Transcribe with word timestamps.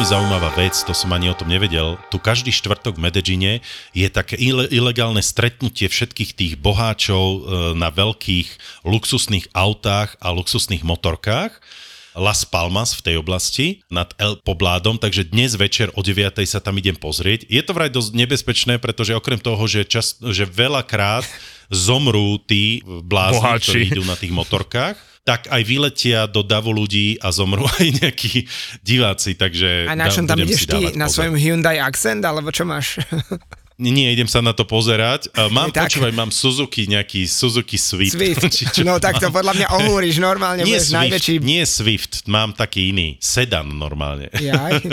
Veľmi 0.00 0.16
zaujímavá 0.16 0.56
vec, 0.56 0.72
to 0.80 0.96
som 0.96 1.12
ani 1.12 1.28
o 1.28 1.36
tom 1.36 1.52
nevedel. 1.52 2.00
Tu 2.08 2.16
každý 2.16 2.48
štvrtok 2.48 2.96
v 2.96 3.04
Medellíne 3.04 3.52
je 3.92 4.08
také 4.08 4.32
ilegálne 4.72 5.20
stretnutie 5.20 5.92
všetkých 5.92 6.32
tých 6.32 6.52
boháčov 6.56 7.20
e, 7.20 7.38
na 7.76 7.92
veľkých 7.92 8.80
luxusných 8.88 9.52
autách 9.52 10.16
a 10.24 10.32
luxusných 10.32 10.88
motorkách. 10.88 11.52
Las 12.16 12.48
Palmas 12.48 12.96
v 12.96 13.12
tej 13.12 13.16
oblasti 13.20 13.84
nad 13.92 14.08
El 14.16 14.40
Pobládom, 14.40 14.96
takže 14.96 15.28
dnes 15.28 15.52
večer 15.60 15.92
o 15.92 16.00
9. 16.00 16.32
sa 16.48 16.64
tam 16.64 16.80
idem 16.80 16.96
pozrieť. 16.96 17.44
Je 17.52 17.60
to 17.60 17.76
vraj 17.76 17.92
dosť 17.92 18.16
nebezpečné, 18.16 18.80
pretože 18.80 19.12
okrem 19.12 19.36
toho, 19.36 19.60
že, 19.68 19.84
čas, 19.84 20.16
že 20.16 20.48
veľakrát 20.48 21.28
zomrú 21.70 22.42
tí 22.44 22.82
blázni, 22.84 23.40
Boháči. 23.40 23.64
ktorí 23.70 23.80
idú 23.94 24.02
na 24.04 24.18
tých 24.18 24.34
motorkách, 24.34 24.96
tak 25.22 25.46
aj 25.46 25.62
vyletia 25.62 26.26
do 26.26 26.42
davu 26.42 26.74
ľudí 26.74 27.16
a 27.22 27.30
zomrú 27.30 27.64
aj 27.78 27.86
nejakí 28.02 28.44
diváci, 28.82 29.38
takže... 29.38 29.86
A 29.86 29.94
na 29.94 30.10
čom 30.10 30.26
tam 30.26 30.42
ideš 30.42 30.66
ty? 30.66 30.98
Na 30.98 31.06
svojom 31.06 31.38
Hyundai 31.38 31.78
Accent, 31.78 32.26
alebo 32.26 32.50
čo 32.50 32.66
máš? 32.66 32.98
Nie, 33.80 34.12
idem 34.12 34.28
sa 34.28 34.44
na 34.44 34.52
to 34.52 34.68
pozerať. 34.68 35.32
Mám, 35.48 35.72
tak. 35.72 35.88
počúvaj, 35.88 36.12
mám 36.12 36.28
Suzuki, 36.28 36.84
nejaký 36.84 37.24
Suzuki 37.24 37.80
Swift. 37.80 38.12
Swift. 38.12 38.44
No 38.84 39.00
tak 39.00 39.16
to 39.16 39.32
podľa 39.32 39.56
mňa 39.56 39.66
ohúriš 39.80 40.20
normálne. 40.20 40.68
Nie 40.68 40.84
Swift, 40.84 41.00
najväčší... 41.00 41.34
nie 41.40 41.64
Swift, 41.64 42.28
mám 42.28 42.52
taký 42.52 42.92
iný. 42.92 43.16
Sedan 43.24 43.72
normálne. 43.72 44.28
Jaj. 44.36 44.84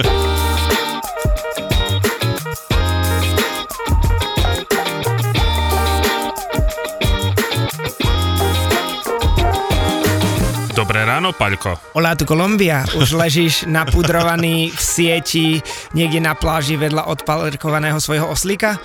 Dobré 10.88 11.04
ráno, 11.04 11.36
Paľko. 11.36 12.00
Olá, 12.00 12.16
tu 12.16 12.24
Kolumbia. 12.24 12.88
Už 12.96 13.20
ležíš 13.20 13.68
napudrovaný 13.68 14.72
v 14.72 14.80
sieti 14.80 15.60
niekde 15.92 16.24
na 16.24 16.32
pláži 16.32 16.80
vedľa 16.80 17.12
odpalerkovaného 17.12 18.00
svojho 18.00 18.32
oslíka? 18.32 18.80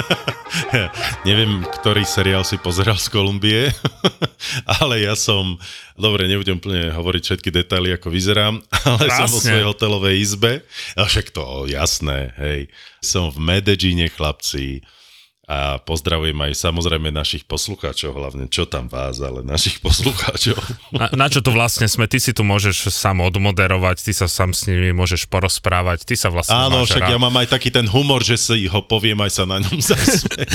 Neviem, 1.28 1.68
ktorý 1.68 2.08
seriál 2.08 2.48
si 2.48 2.56
pozeral 2.56 2.96
z 2.96 3.12
Kolumbie, 3.12 3.68
ale 4.80 5.04
ja 5.04 5.12
som, 5.12 5.60
dobre, 6.00 6.32
nebudem 6.32 6.56
úplne 6.56 6.88
hovoriť 6.96 7.22
všetky 7.28 7.60
detaily, 7.60 7.92
ako 7.92 8.08
vyzerám, 8.08 8.64
ale 8.88 9.04
Krásne. 9.04 9.20
som 9.20 9.28
vo 9.36 9.40
svojej 9.44 9.68
hotelovej 9.68 10.16
izbe. 10.16 10.64
A 10.96 11.04
však 11.04 11.28
to, 11.28 11.68
jasné, 11.68 12.32
hej. 12.40 12.72
Som 13.04 13.28
v 13.36 13.52
Medellíne, 13.52 14.08
chlapci 14.08 14.80
a 15.42 15.82
pozdravujem 15.82 16.38
aj 16.38 16.52
samozrejme 16.54 17.10
našich 17.10 17.42
poslucháčov, 17.44 18.14
hlavne 18.14 18.46
čo 18.46 18.62
tam 18.62 18.86
vás, 18.86 19.18
ale 19.18 19.42
našich 19.42 19.82
poslucháčov. 19.82 20.54
Na, 20.94 21.10
na 21.10 21.26
čo 21.26 21.42
tu 21.42 21.50
vlastne 21.50 21.90
sme? 21.90 22.06
Ty 22.06 22.22
si 22.22 22.30
tu 22.30 22.46
môžeš 22.46 22.86
sám 22.88 23.26
odmoderovať, 23.26 24.06
ty 24.06 24.12
sa 24.14 24.30
sám 24.30 24.54
s 24.54 24.70
nimi 24.70 24.94
môžeš 24.94 25.26
porozprávať, 25.26 26.06
ty 26.06 26.14
sa 26.14 26.30
vlastne 26.30 26.54
Áno, 26.54 26.86
však 26.86 27.04
rád. 27.04 27.10
ja 27.10 27.18
mám 27.18 27.34
aj 27.34 27.50
taký 27.50 27.74
ten 27.74 27.90
humor, 27.90 28.22
že 28.22 28.38
si 28.38 28.70
ho 28.70 28.80
poviem 28.86 29.18
aj 29.18 29.30
sa 29.34 29.44
na 29.44 29.58
ňom 29.58 29.82
zasmieť. 29.90 30.46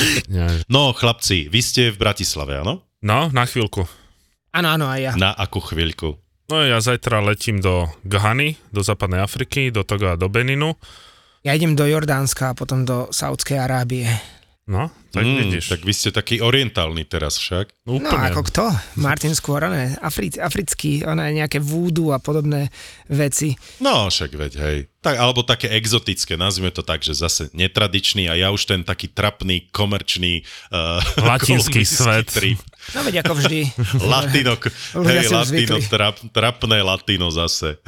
no 0.72 0.96
chlapci, 0.96 1.52
vy 1.52 1.60
ste 1.60 1.92
v 1.92 2.00
Bratislave, 2.00 2.64
áno? 2.64 2.88
No, 3.04 3.28
na 3.30 3.44
chvíľku. 3.44 3.84
Áno, 4.56 4.68
áno, 4.72 4.88
aj 4.88 5.00
ja. 5.04 5.12
Na 5.14 5.36
akú 5.36 5.60
chvíľku? 5.60 6.16
No 6.48 6.64
ja 6.64 6.80
zajtra 6.80 7.20
letím 7.20 7.60
do 7.60 7.92
Ghany, 8.02 8.56
do 8.72 8.80
západnej 8.80 9.20
Afriky, 9.20 9.68
do 9.68 9.84
Toga 9.84 10.16
a 10.16 10.20
do 10.20 10.32
Beninu. 10.32 10.80
Ja 11.44 11.52
idem 11.52 11.76
do 11.76 11.84
Jordánska 11.84 12.52
a 12.52 12.58
potom 12.58 12.88
do 12.88 13.12
Saudskej 13.12 13.60
Arábie. 13.60 14.08
No, 14.68 14.92
tak 15.16 15.24
mm, 15.24 15.38
vidíš. 15.40 15.66
Tak 15.72 15.82
vy 15.88 15.94
ste 15.96 16.12
taký 16.12 16.44
orientálny 16.44 17.08
teraz 17.08 17.40
však. 17.40 17.72
No, 17.88 18.04
no 18.04 18.12
ako 18.12 18.44
kto? 18.52 18.68
Martin 19.00 19.32
skôr, 19.32 19.64
ne? 19.64 19.96
Afric, 20.04 20.36
africký, 20.36 21.08
ona 21.08 21.32
nejaké 21.32 21.64
vúdu 21.64 22.12
a 22.12 22.20
podobné 22.20 22.68
veci. 23.08 23.56
No, 23.80 24.12
však 24.12 24.36
veď, 24.36 24.54
hej. 24.60 24.78
Tak, 25.00 25.16
alebo 25.24 25.48
také 25.48 25.72
exotické, 25.72 26.36
nazvime 26.36 26.76
to 26.76 26.84
tak, 26.84 27.00
že 27.00 27.16
zase 27.16 27.48
netradičný 27.56 28.28
a 28.28 28.36
ja 28.36 28.52
už 28.52 28.68
ten 28.68 28.84
taký 28.84 29.08
trapný, 29.08 29.72
komerčný 29.72 30.44
uh, 30.44 31.00
latinský 31.32 31.88
svet. 31.88 32.28
Trip. 32.28 32.60
No 32.92 33.08
veď 33.08 33.24
ako 33.24 33.40
vždy. 33.40 33.72
latino, 34.04 34.60
hej, 35.08 35.32
latino, 35.32 35.80
trap, 35.88 36.20
trapné 36.36 36.84
latino 36.84 37.32
zase. 37.32 37.80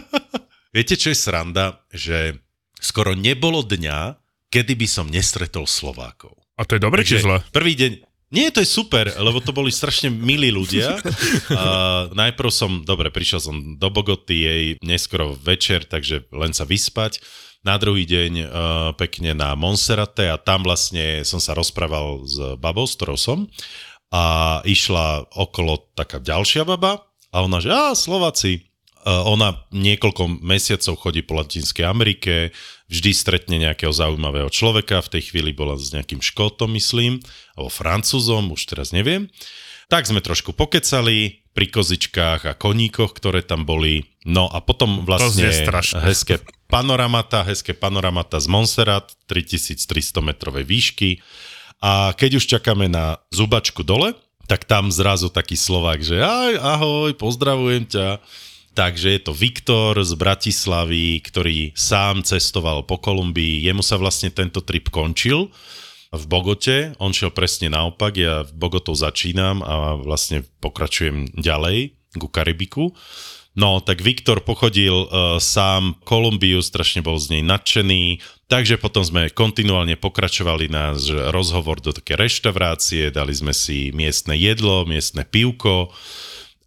Viete, 0.74 0.94
čo 0.94 1.10
je 1.10 1.18
sranda? 1.18 1.82
Že 1.90 2.38
skoro 2.78 3.18
nebolo 3.18 3.66
dňa, 3.66 4.21
kedy 4.52 4.76
by 4.76 4.86
som 4.86 5.08
nestretol 5.08 5.64
Slovákov. 5.64 6.36
A 6.60 6.68
to 6.68 6.76
je 6.76 6.84
dobre 6.84 7.00
či 7.00 7.16
zle? 7.16 7.40
Prvý 7.48 7.72
deň, 7.72 7.92
nie, 8.32 8.48
to 8.48 8.64
je 8.64 8.68
super, 8.68 9.12
lebo 9.20 9.44
to 9.44 9.52
boli 9.52 9.68
strašne 9.68 10.12
milí 10.12 10.52
ľudia. 10.52 10.96
Uh, 11.52 12.08
najprv 12.16 12.48
som, 12.48 12.80
dobre, 12.80 13.12
prišiel 13.12 13.40
som 13.42 13.56
do 13.76 13.88
Bogoty, 13.92 14.36
jej 14.40 14.64
neskoro 14.80 15.36
večer, 15.36 15.84
takže 15.84 16.24
len 16.32 16.56
sa 16.56 16.64
vyspať. 16.64 17.20
Na 17.60 17.76
druhý 17.76 18.08
deň 18.08 18.32
uh, 18.40 18.46
pekne 18.96 19.36
na 19.36 19.52
Monserrate 19.52 20.32
a 20.32 20.40
tam 20.40 20.64
vlastne 20.64 21.22
som 21.28 21.38
sa 21.44 21.52
rozprával 21.52 22.24
s 22.24 22.40
babou, 22.56 22.88
s 22.88 22.96
ktorou 22.96 23.20
som. 23.20 23.38
A 24.08 24.58
išla 24.64 25.28
okolo 25.36 25.92
taká 25.92 26.24
ďalšia 26.24 26.64
baba 26.64 27.04
a 27.32 27.36
ona, 27.44 27.60
že 27.60 27.68
a 27.68 27.92
Slováci, 27.92 28.71
ona 29.04 29.66
niekoľko 29.74 30.42
mesiacov 30.42 30.94
chodí 30.98 31.26
po 31.26 31.38
Latinskej 31.38 31.86
Amerike, 31.86 32.54
vždy 32.86 33.10
stretne 33.16 33.56
nejakého 33.58 33.90
zaujímavého 33.90 34.52
človeka, 34.52 35.02
v 35.02 35.18
tej 35.18 35.22
chvíli 35.32 35.50
bola 35.56 35.74
s 35.80 35.90
nejakým 35.90 36.20
Škótom, 36.20 36.70
myslím, 36.76 37.18
alebo 37.56 37.70
Francúzom, 37.72 38.52
už 38.52 38.68
teraz 38.70 38.94
neviem. 38.94 39.32
Tak 39.90 40.08
sme 40.08 40.24
trošku 40.24 40.56
pokecali 40.56 41.44
pri 41.52 41.66
kozičkách 41.68 42.40
a 42.48 42.56
koníkoch, 42.56 43.12
ktoré 43.12 43.44
tam 43.44 43.68
boli. 43.68 44.08
No 44.24 44.48
a 44.48 44.64
potom 44.64 45.04
vlastne 45.04 45.52
hezké 46.00 46.40
panoramata, 46.72 47.44
hezké 47.44 47.76
panoramata 47.76 48.40
z 48.40 48.48
Montserrat, 48.48 49.12
3300 49.28 50.24
metrovej 50.24 50.64
výšky. 50.64 51.20
A 51.84 52.16
keď 52.16 52.40
už 52.40 52.44
čakáme 52.48 52.88
na 52.88 53.20
zubačku 53.34 53.84
dole, 53.84 54.16
tak 54.48 54.64
tam 54.64 54.88
zrazu 54.88 55.28
taký 55.28 55.60
Slovák, 55.60 56.00
že 56.00 56.18
aj, 56.22 56.52
ahoj, 56.56 57.10
pozdravujem 57.20 57.84
ťa 57.88 58.22
Takže 58.72 59.08
je 59.12 59.20
to 59.20 59.36
Viktor 59.36 60.00
z 60.00 60.16
Bratislavy, 60.16 61.20
ktorý 61.20 61.76
sám 61.76 62.24
cestoval 62.24 62.88
po 62.88 62.96
Kolumbii. 62.96 63.60
Jemu 63.68 63.84
sa 63.84 64.00
vlastne 64.00 64.32
tento 64.32 64.64
trip 64.64 64.88
končil 64.88 65.52
v 66.08 66.24
Bogote. 66.24 66.96
On 66.96 67.12
šiel 67.12 67.32
presne 67.36 67.68
naopak. 67.68 68.16
Ja 68.16 68.48
v 68.48 68.52
Bogotou 68.56 68.96
začínam 68.96 69.60
a 69.60 70.00
vlastne 70.00 70.48
pokračujem 70.64 71.36
ďalej 71.36 71.92
ku 72.16 72.32
Karibiku. 72.32 72.96
No, 73.52 73.84
tak 73.84 74.00
Viktor 74.00 74.40
pochodil 74.40 75.04
uh, 75.04 75.36
sám 75.36 76.00
Kolumbiu, 76.08 76.64
strašne 76.64 77.04
bol 77.04 77.20
z 77.20 77.36
nej 77.36 77.44
nadšený, 77.44 78.24
takže 78.48 78.80
potom 78.80 79.04
sme 79.04 79.28
kontinuálne 79.28 80.00
pokračovali 80.00 80.72
náš 80.72 81.12
rozhovor 81.28 81.76
do 81.84 81.92
také 81.92 82.16
reštaurácie, 82.16 83.12
dali 83.12 83.36
sme 83.36 83.52
si 83.52 83.92
miestne 83.92 84.40
jedlo, 84.40 84.88
miestne 84.88 85.28
pivko, 85.28 85.92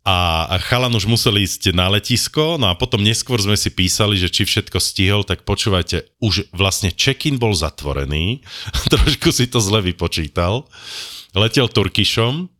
a 0.05 0.61
chalan 0.61 0.93
už 0.93 1.09
musel 1.09 1.33
ísť 1.41 1.73
na 1.73 1.89
letisko, 1.89 2.61
no 2.61 2.69
a 2.69 2.77
potom 2.77 3.01
neskôr 3.01 3.41
sme 3.41 3.57
si 3.57 3.73
písali, 3.73 4.21
že 4.21 4.29
či 4.29 4.45
všetko 4.45 4.77
stihol, 4.77 5.25
tak 5.25 5.41
počúvajte, 5.49 6.21
už 6.21 6.53
vlastne 6.53 6.93
check-in 6.93 7.41
bol 7.41 7.57
zatvorený, 7.57 8.45
trošku 8.93 9.33
si 9.33 9.49
to 9.49 9.57
zle 9.57 9.81
vypočítal, 9.81 10.69
letel 11.33 11.65
Turkišom, 11.65 12.53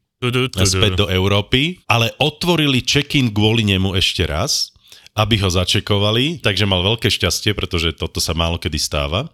späť 0.65 0.97
do 0.97 1.05
Európy, 1.05 1.85
ale 1.85 2.09
otvorili 2.17 2.81
check-in 2.81 3.29
kvôli 3.29 3.61
nemu 3.61 3.93
ešte 3.93 4.25
raz, 4.25 4.73
aby 5.13 5.37
ho 5.37 5.47
začekovali, 5.47 6.41
takže 6.41 6.65
mal 6.65 6.81
veľké 6.81 7.13
šťastie, 7.13 7.53
pretože 7.53 7.93
toto 7.93 8.17
sa 8.17 8.33
málo 8.33 8.57
kedy 8.57 8.81
stáva. 8.81 9.29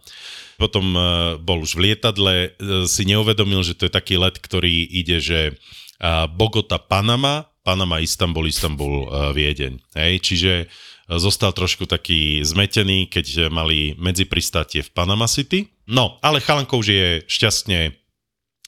potom 0.60 0.94
uh, 0.94 1.02
bol 1.40 1.64
už 1.64 1.80
v 1.80 1.90
lietadle, 1.90 2.36
uh, 2.60 2.84
si 2.92 3.07
neuvedomil, 3.07 3.64
že 3.64 3.74
to 3.74 3.88
je 3.88 3.94
taký 3.96 4.19
let, 4.19 4.36
ktorý 4.36 4.84
ide, 4.84 5.24
že 5.24 5.56
Bogota, 6.34 6.81
Panama, 6.81 7.50
Panama, 7.62 8.02
Istanbul, 8.02 8.50
Istanbul, 8.50 8.94
uh, 9.06 9.30
Viedeň. 9.31 9.78
Hej, 9.94 10.13
čiže 10.25 10.54
uh, 10.66 11.18
zostal 11.22 11.54
trošku 11.54 11.86
taký 11.86 12.42
zmetený, 12.42 13.08
keď 13.08 13.54
mali 13.54 13.94
medzipristátie 14.02 14.81
v 14.81 14.94
Panama 14.94 15.30
City. 15.30 15.69
No, 15.86 16.18
ale 16.25 16.42
Chalanko 16.42 16.80
už 16.80 16.88
je 16.88 17.08
šťastne 17.28 17.80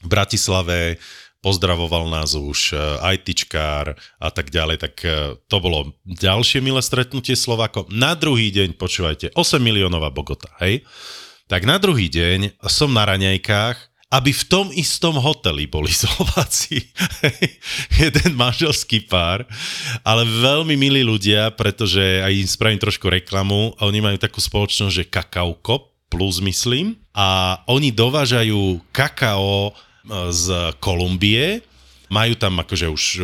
v 0.04 0.08
Bratislave, 0.08 1.00
pozdravoval 1.44 2.08
nás 2.08 2.32
už 2.32 2.72
ITčkár 3.00 3.92
a 4.16 4.28
tak 4.32 4.48
ďalej, 4.48 4.76
tak 4.80 4.94
e, 5.04 5.36
to 5.36 5.56
bolo 5.60 5.92
ďalšie 6.08 6.64
milé 6.64 6.80
stretnutie 6.80 7.36
Slovako. 7.36 7.84
Na 7.92 8.16
druhý 8.16 8.48
deň, 8.48 8.80
počúvajte, 8.80 9.36
8 9.36 9.60
miliónová 9.60 10.08
Bogota, 10.08 10.48
hej? 10.64 10.88
Tak 11.44 11.68
na 11.68 11.76
druhý 11.76 12.08
deň 12.08 12.56
som 12.64 12.88
na 12.96 13.04
raňajkách, 13.04 13.76
aby 14.14 14.30
v 14.30 14.44
tom 14.46 14.66
istom 14.70 15.18
hoteli 15.18 15.66
boli 15.66 15.90
Slováci. 16.06 16.86
Jeden 17.98 18.38
manželský 18.38 19.10
pár, 19.10 19.42
ale 20.06 20.22
veľmi 20.22 20.78
milí 20.78 21.02
ľudia, 21.02 21.50
pretože 21.50 22.22
aj 22.22 22.30
im 22.30 22.46
spravím 22.46 22.78
trošku 22.78 23.10
reklamu. 23.10 23.74
Oni 23.82 23.98
majú 23.98 24.14
takú 24.14 24.38
spoločnosť, 24.38 24.94
že 24.94 25.10
Kakauko 25.10 25.90
plus 26.06 26.38
myslím. 26.38 26.94
A 27.10 27.58
oni 27.66 27.90
dovážajú 27.90 28.78
kakao 28.94 29.74
z 30.30 30.46
Kolumbie, 30.78 31.64
majú 32.12 32.36
tam 32.36 32.60
akože 32.60 32.86
už 32.92 33.04
e, 33.16 33.22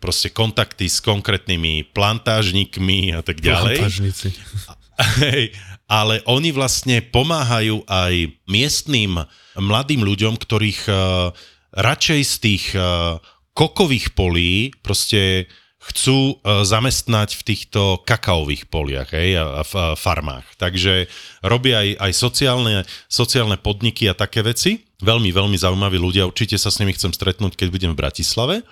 proste 0.00 0.32
kontakty 0.32 0.88
s 0.88 1.04
konkrétnymi 1.04 1.92
plantážnikmi 1.92 3.14
a 3.14 3.20
tak 3.20 3.38
ďalej. 3.44 3.76
Plantážnici. 3.78 4.28
Hej, 5.22 5.52
ale 5.86 6.24
oni 6.26 6.50
vlastne 6.50 7.04
pomáhajú 7.04 7.84
aj 7.84 8.32
miestným 8.48 9.22
mladým 9.58 10.04
ľuďom, 10.04 10.36
ktorých 10.36 10.80
uh, 10.88 11.32
radšej 11.74 12.20
z 12.24 12.34
tých 12.40 12.64
uh, 12.76 13.18
kokových 13.56 14.12
polí 14.12 14.72
proste 14.84 15.50
chcú 15.80 16.34
uh, 16.34 16.66
zamestnať 16.66 17.36
v 17.38 17.42
týchto 17.46 18.02
kakaových 18.02 18.66
poliach 18.66 19.14
hej, 19.14 19.38
a, 19.38 19.62
a 19.62 19.94
farmách. 19.94 20.44
Takže 20.58 21.06
robia 21.46 21.82
aj, 21.82 21.88
aj 22.00 22.12
sociálne, 22.16 22.76
sociálne 23.06 23.56
podniky 23.60 24.10
a 24.10 24.18
také 24.18 24.42
veci. 24.42 24.82
Veľmi, 25.04 25.28
veľmi 25.30 25.60
zaujímaví 25.60 26.00
ľudia, 26.00 26.24
určite 26.24 26.56
sa 26.56 26.72
s 26.72 26.80
nimi 26.80 26.96
chcem 26.96 27.12
stretnúť, 27.12 27.54
keď 27.54 27.68
budem 27.68 27.92
v 27.92 28.00
Bratislave. 28.00 28.64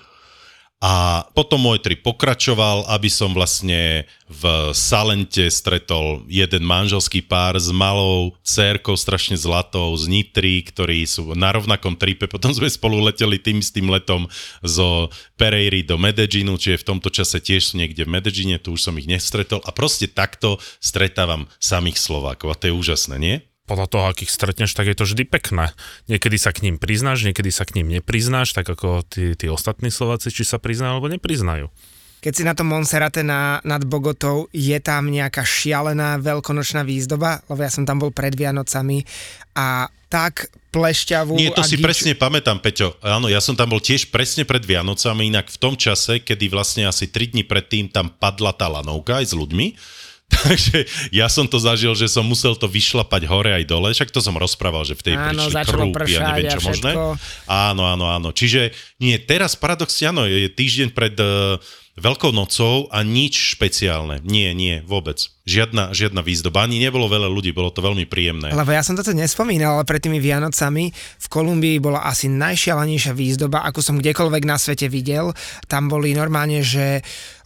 A 0.84 1.24
potom 1.32 1.64
môj 1.64 1.80
trip 1.80 2.04
pokračoval, 2.04 2.84
aby 2.92 3.08
som 3.08 3.32
vlastne 3.32 4.04
v 4.28 4.44
Salente 4.76 5.48
stretol 5.48 6.28
jeden 6.28 6.60
manželský 6.60 7.24
pár 7.24 7.56
s 7.56 7.72
malou 7.72 8.36
cérkou, 8.44 8.92
strašne 8.92 9.32
zlatou 9.32 9.96
z 9.96 10.12
Nitry, 10.12 10.60
ktorí 10.60 11.08
sú 11.08 11.32
na 11.32 11.56
rovnakom 11.56 11.96
tripe. 11.96 12.28
Potom 12.28 12.52
sme 12.52 12.68
spolu 12.68 13.00
leteli 13.00 13.40
tým 13.40 13.64
s 13.64 13.72
tým 13.72 13.88
letom 13.88 14.28
zo 14.60 15.08
Pereiry 15.40 15.80
do 15.88 15.96
Medellínu, 15.96 16.60
čiže 16.60 16.84
v 16.84 16.88
tomto 16.92 17.08
čase 17.08 17.40
tiež 17.40 17.72
sú 17.72 17.80
niekde 17.80 18.04
v 18.04 18.20
Medellíne, 18.20 18.60
tu 18.60 18.76
už 18.76 18.84
som 18.84 18.92
ich 19.00 19.08
nestretol. 19.08 19.64
A 19.64 19.72
proste 19.72 20.04
takto 20.04 20.60
stretávam 20.84 21.48
samých 21.64 21.96
Slovákov. 21.96 22.52
A 22.52 22.58
to 22.60 22.68
je 22.68 22.76
úžasné, 22.76 23.16
nie? 23.16 23.40
Podľa 23.64 23.86
toho, 23.88 24.04
akých 24.12 24.28
stretneš, 24.32 24.76
tak 24.76 24.92
je 24.92 24.96
to 24.96 25.08
vždy 25.08 25.24
pekné. 25.24 25.72
Niekedy 26.12 26.36
sa 26.36 26.52
k 26.52 26.68
ním 26.68 26.76
priznáš, 26.76 27.24
niekedy 27.24 27.48
sa 27.48 27.64
k 27.64 27.80
ním 27.80 27.88
nepriznáš, 27.96 28.52
tak 28.52 28.68
ako 28.68 29.04
tí, 29.08 29.32
tí 29.36 29.48
ostatní 29.48 29.88
Slováci, 29.88 30.28
či 30.28 30.44
sa 30.44 30.60
priznajú 30.60 31.00
alebo 31.00 31.08
nepriznajú. 31.08 31.72
Keď 32.24 32.32
si 32.32 32.44
na 32.44 32.56
tom 32.56 32.72
Monserrate 32.72 33.20
na, 33.20 33.60
nad 33.68 33.84
Bogotou, 33.84 34.48
je 34.48 34.76
tam 34.80 35.12
nejaká 35.12 35.44
šialená 35.44 36.16
veľkonočná 36.24 36.80
výzdoba, 36.80 37.44
lebo 37.52 37.60
ja 37.60 37.68
som 37.68 37.84
tam 37.84 38.00
bol 38.00 38.16
pred 38.16 38.32
Vianocami 38.32 39.04
a 39.52 39.92
tak 40.08 40.48
plešťavú. 40.72 41.36
Nie, 41.36 41.52
to 41.52 41.60
a 41.60 41.68
si 41.68 41.76
gič... 41.76 41.84
presne 41.84 42.12
pamätám, 42.16 42.64
Peťo. 42.64 42.96
Áno, 43.04 43.28
ja 43.28 43.44
som 43.44 43.52
tam 43.52 43.76
bol 43.76 43.80
tiež 43.82 44.08
presne 44.08 44.48
pred 44.48 44.64
Vianocami, 44.64 45.28
inak 45.28 45.52
v 45.52 45.58
tom 45.60 45.76
čase, 45.76 46.24
kedy 46.24 46.48
vlastne 46.48 46.88
asi 46.88 47.12
3 47.12 47.36
dní 47.36 47.44
predtým 47.44 47.92
tam 47.92 48.08
padla 48.08 48.56
tá 48.56 48.72
lanovka 48.72 49.20
aj 49.20 49.26
s 49.28 49.34
ľuďmi, 49.36 49.66
Takže 50.44 50.88
ja 51.12 51.28
som 51.28 51.44
to 51.48 51.60
zažil, 51.60 51.92
že 51.96 52.08
som 52.08 52.24
musel 52.24 52.56
to 52.56 52.68
vyšlapať 52.68 53.28
hore 53.28 53.52
aj 53.52 53.64
dole, 53.68 53.92
však 53.92 54.12
to 54.12 54.20
som 54.24 54.36
rozprával, 54.36 54.84
že 54.84 54.96
v 54.96 55.12
tej 55.12 55.14
áno, 55.16 55.48
prišli 55.48 55.64
krúpy 55.68 56.10
a 56.16 56.20
neviem 56.32 56.52
čo 56.52 56.60
možné. 56.64 56.92
Áno, 57.48 57.82
áno, 57.84 58.06
áno. 58.08 58.28
Čiže 58.32 58.72
nie, 59.00 59.16
teraz 59.20 59.56
paradoxne 59.56 60.12
áno, 60.12 60.22
je 60.24 60.48
týždeň 60.48 60.88
pred 60.96 61.16
uh, 61.20 61.60
Veľkou 61.94 62.34
nocou 62.34 62.90
a 62.90 63.06
nič 63.06 63.54
špeciálne. 63.54 64.18
Nie, 64.26 64.50
nie, 64.50 64.82
vôbec. 64.82 65.30
Žiadna, 65.46 65.94
žiadna 65.94 66.26
výzdoba. 66.26 66.66
Ani 66.66 66.82
nebolo 66.82 67.06
veľa 67.06 67.30
ľudí, 67.30 67.54
bolo 67.54 67.70
to 67.70 67.86
veľmi 67.86 68.02
príjemné. 68.10 68.50
Lebo 68.50 68.74
ja 68.74 68.82
som 68.82 68.98
toto 68.98 69.14
nespomínal, 69.14 69.78
ale 69.78 69.86
pred 69.86 70.02
tými 70.02 70.18
Vianocami 70.18 70.90
v 70.90 71.26
Kolumbii 71.30 71.78
bola 71.78 72.02
asi 72.02 72.26
najšialenejšia 72.26 73.14
výzdoba, 73.14 73.62
ako 73.70 73.78
som 73.78 74.02
kdekoľvek 74.02 74.42
na 74.42 74.58
svete 74.58 74.90
videl. 74.90 75.30
Tam 75.70 75.86
boli 75.86 76.18
normálne, 76.18 76.66
že 76.66 76.98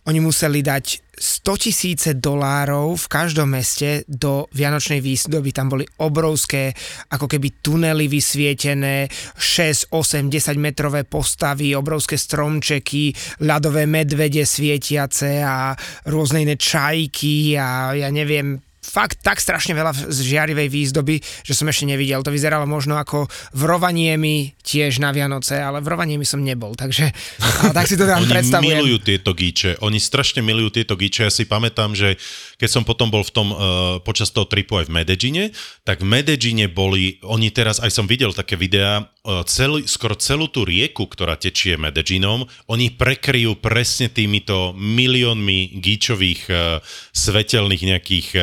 oni 0.08 0.24
museli 0.24 0.64
dať 0.64 1.07
100 1.19 1.56
tisíce 1.59 2.11
dolárov 2.15 2.94
v 2.94 3.06
každom 3.11 3.50
meste 3.50 4.06
do 4.06 4.47
Vianočnej 4.55 5.03
výzdoby. 5.03 5.50
Tam 5.50 5.67
boli 5.67 5.85
obrovské, 5.99 6.73
ako 7.11 7.26
keby 7.26 7.59
tunely 7.62 8.06
vysvietené, 8.06 9.11
6, 9.35 9.91
8, 9.91 10.31
10 10.31 10.56
metrové 10.59 11.03
postavy, 11.03 11.75
obrovské 11.75 12.15
stromčeky, 12.15 13.11
ľadové 13.43 13.91
medvede 13.91 14.47
svietiace 14.47 15.43
a 15.43 15.75
rôzne 16.06 16.47
iné 16.47 16.55
čajky 16.55 17.59
a 17.59 17.99
ja 17.99 18.09
neviem, 18.15 18.68
fakt 18.88 19.20
tak 19.20 19.38
strašne 19.38 19.76
veľa 19.76 19.93
z 20.08 20.19
žiarivej 20.25 20.69
výzdoby, 20.73 21.20
že 21.44 21.52
som 21.52 21.69
ešte 21.69 21.85
nevidel. 21.85 22.25
To 22.25 22.32
vyzeralo 22.32 22.64
možno 22.64 22.96
ako 22.96 23.29
v 23.52 23.62
Rovaniemi 23.69 24.56
tiež 24.64 24.99
na 25.05 25.12
Vianoce, 25.12 25.61
ale 25.61 25.85
v 25.85 25.93
Rovaniemi 25.93 26.25
som 26.25 26.40
nebol, 26.40 26.73
takže 26.73 27.12
ale 27.61 27.73
tak 27.76 27.85
si 27.85 28.00
to 28.00 28.08
tam 28.08 28.25
Oni 28.25 28.32
predstavujem. 28.32 28.81
milujú 28.81 28.99
tieto 29.05 29.37
gíče, 29.37 29.76
oni 29.85 30.00
strašne 30.00 30.40
milujú 30.40 30.81
tieto 30.81 30.96
gíče. 30.96 31.29
Ja 31.29 31.32
si 31.32 31.44
pamätám, 31.44 31.93
že 31.93 32.17
keď 32.56 32.69
som 32.73 32.82
potom 32.88 33.12
bol 33.12 33.20
v 33.20 33.32
tom, 33.32 33.49
uh, 33.52 34.00
počas 34.00 34.32
toho 34.32 34.49
tripu 34.49 34.81
aj 34.81 34.88
v 34.88 34.96
Medellíne, 35.05 35.44
tak 35.84 36.00
v 36.00 36.08
Medellíne 36.08 36.73
boli, 36.73 37.20
oni 37.23 37.52
teraz, 37.52 37.79
aj 37.84 37.93
som 37.93 38.08
videl 38.08 38.32
také 38.32 38.56
videá, 38.56 39.05
uh, 39.05 39.44
celý, 39.44 39.84
skoro 39.84 40.17
celú 40.17 40.49
tú 40.49 40.64
rieku, 40.64 41.05
ktorá 41.05 41.37
tečie 41.37 41.76
Medellínom, 41.76 42.49
oni 42.70 42.94
prekryjú 42.94 43.61
presne 43.61 44.08
týmito 44.08 44.73
miliónmi 44.76 45.76
gíčových 45.79 46.43
uh, 46.49 46.56
svetelných 47.12 47.82
nejakých 47.84 48.29
uh, 48.37 48.43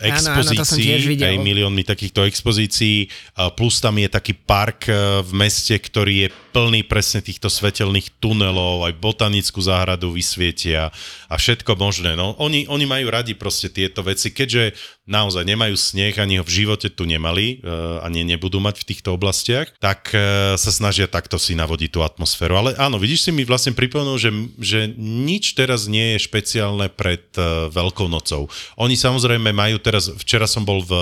expozícií, 0.00 1.16
áno, 1.16 1.24
áno, 1.24 1.30
aj 1.32 1.38
miliónmi 1.40 1.82
takýchto 1.86 2.28
expozícií, 2.28 3.08
plus 3.56 3.80
tam 3.80 3.96
je 3.96 4.08
taký 4.10 4.36
park 4.36 4.90
v 5.24 5.32
meste, 5.32 5.72
ktorý 5.72 6.26
je 6.26 6.28
plný 6.56 6.88
presne 6.88 7.20
týchto 7.20 7.52
svetelných 7.52 8.16
tunelov, 8.16 8.88
aj 8.88 8.96
botanickú 8.96 9.60
záhradu 9.60 10.16
vysvietia 10.16 10.88
a 11.28 11.34
všetko 11.36 11.76
možné. 11.76 12.16
No, 12.16 12.32
oni, 12.40 12.64
oni 12.64 12.88
majú 12.88 13.12
radi 13.12 13.36
proste 13.36 13.68
tieto 13.68 14.00
veci, 14.00 14.32
keďže 14.32 14.72
naozaj 15.06 15.46
nemajú 15.46 15.76
sneh, 15.78 16.16
ani 16.18 16.40
ho 16.40 16.44
v 16.44 16.64
živote 16.64 16.90
tu 16.90 17.06
nemali, 17.06 17.62
uh, 17.62 18.02
ani 18.02 18.26
nebudú 18.26 18.58
mať 18.58 18.82
v 18.82 18.88
týchto 18.90 19.14
oblastiach, 19.14 19.70
tak 19.78 20.10
uh, 20.10 20.56
sa 20.58 20.70
snažia 20.72 21.06
takto 21.06 21.38
si 21.38 21.54
navodiť 21.54 21.90
tú 21.94 22.00
atmosféru. 22.02 22.58
Ale 22.58 22.70
áno, 22.74 22.98
vidíš 22.98 23.28
si 23.28 23.30
mi 23.30 23.46
vlastne 23.46 23.76
pripomenul, 23.76 24.18
že, 24.18 24.30
že 24.58 24.80
nič 24.98 25.54
teraz 25.54 25.86
nie 25.86 26.16
je 26.16 26.24
špeciálne 26.26 26.90
pred 26.90 27.22
Veľkou 27.70 28.08
nocou. 28.08 28.48
Oni 28.80 28.96
samozrejme 28.96 29.52
majú 29.52 29.76
teraz, 29.86 30.10
včera 30.10 30.50
som 30.50 30.66
bol 30.66 30.82
v 30.82 30.92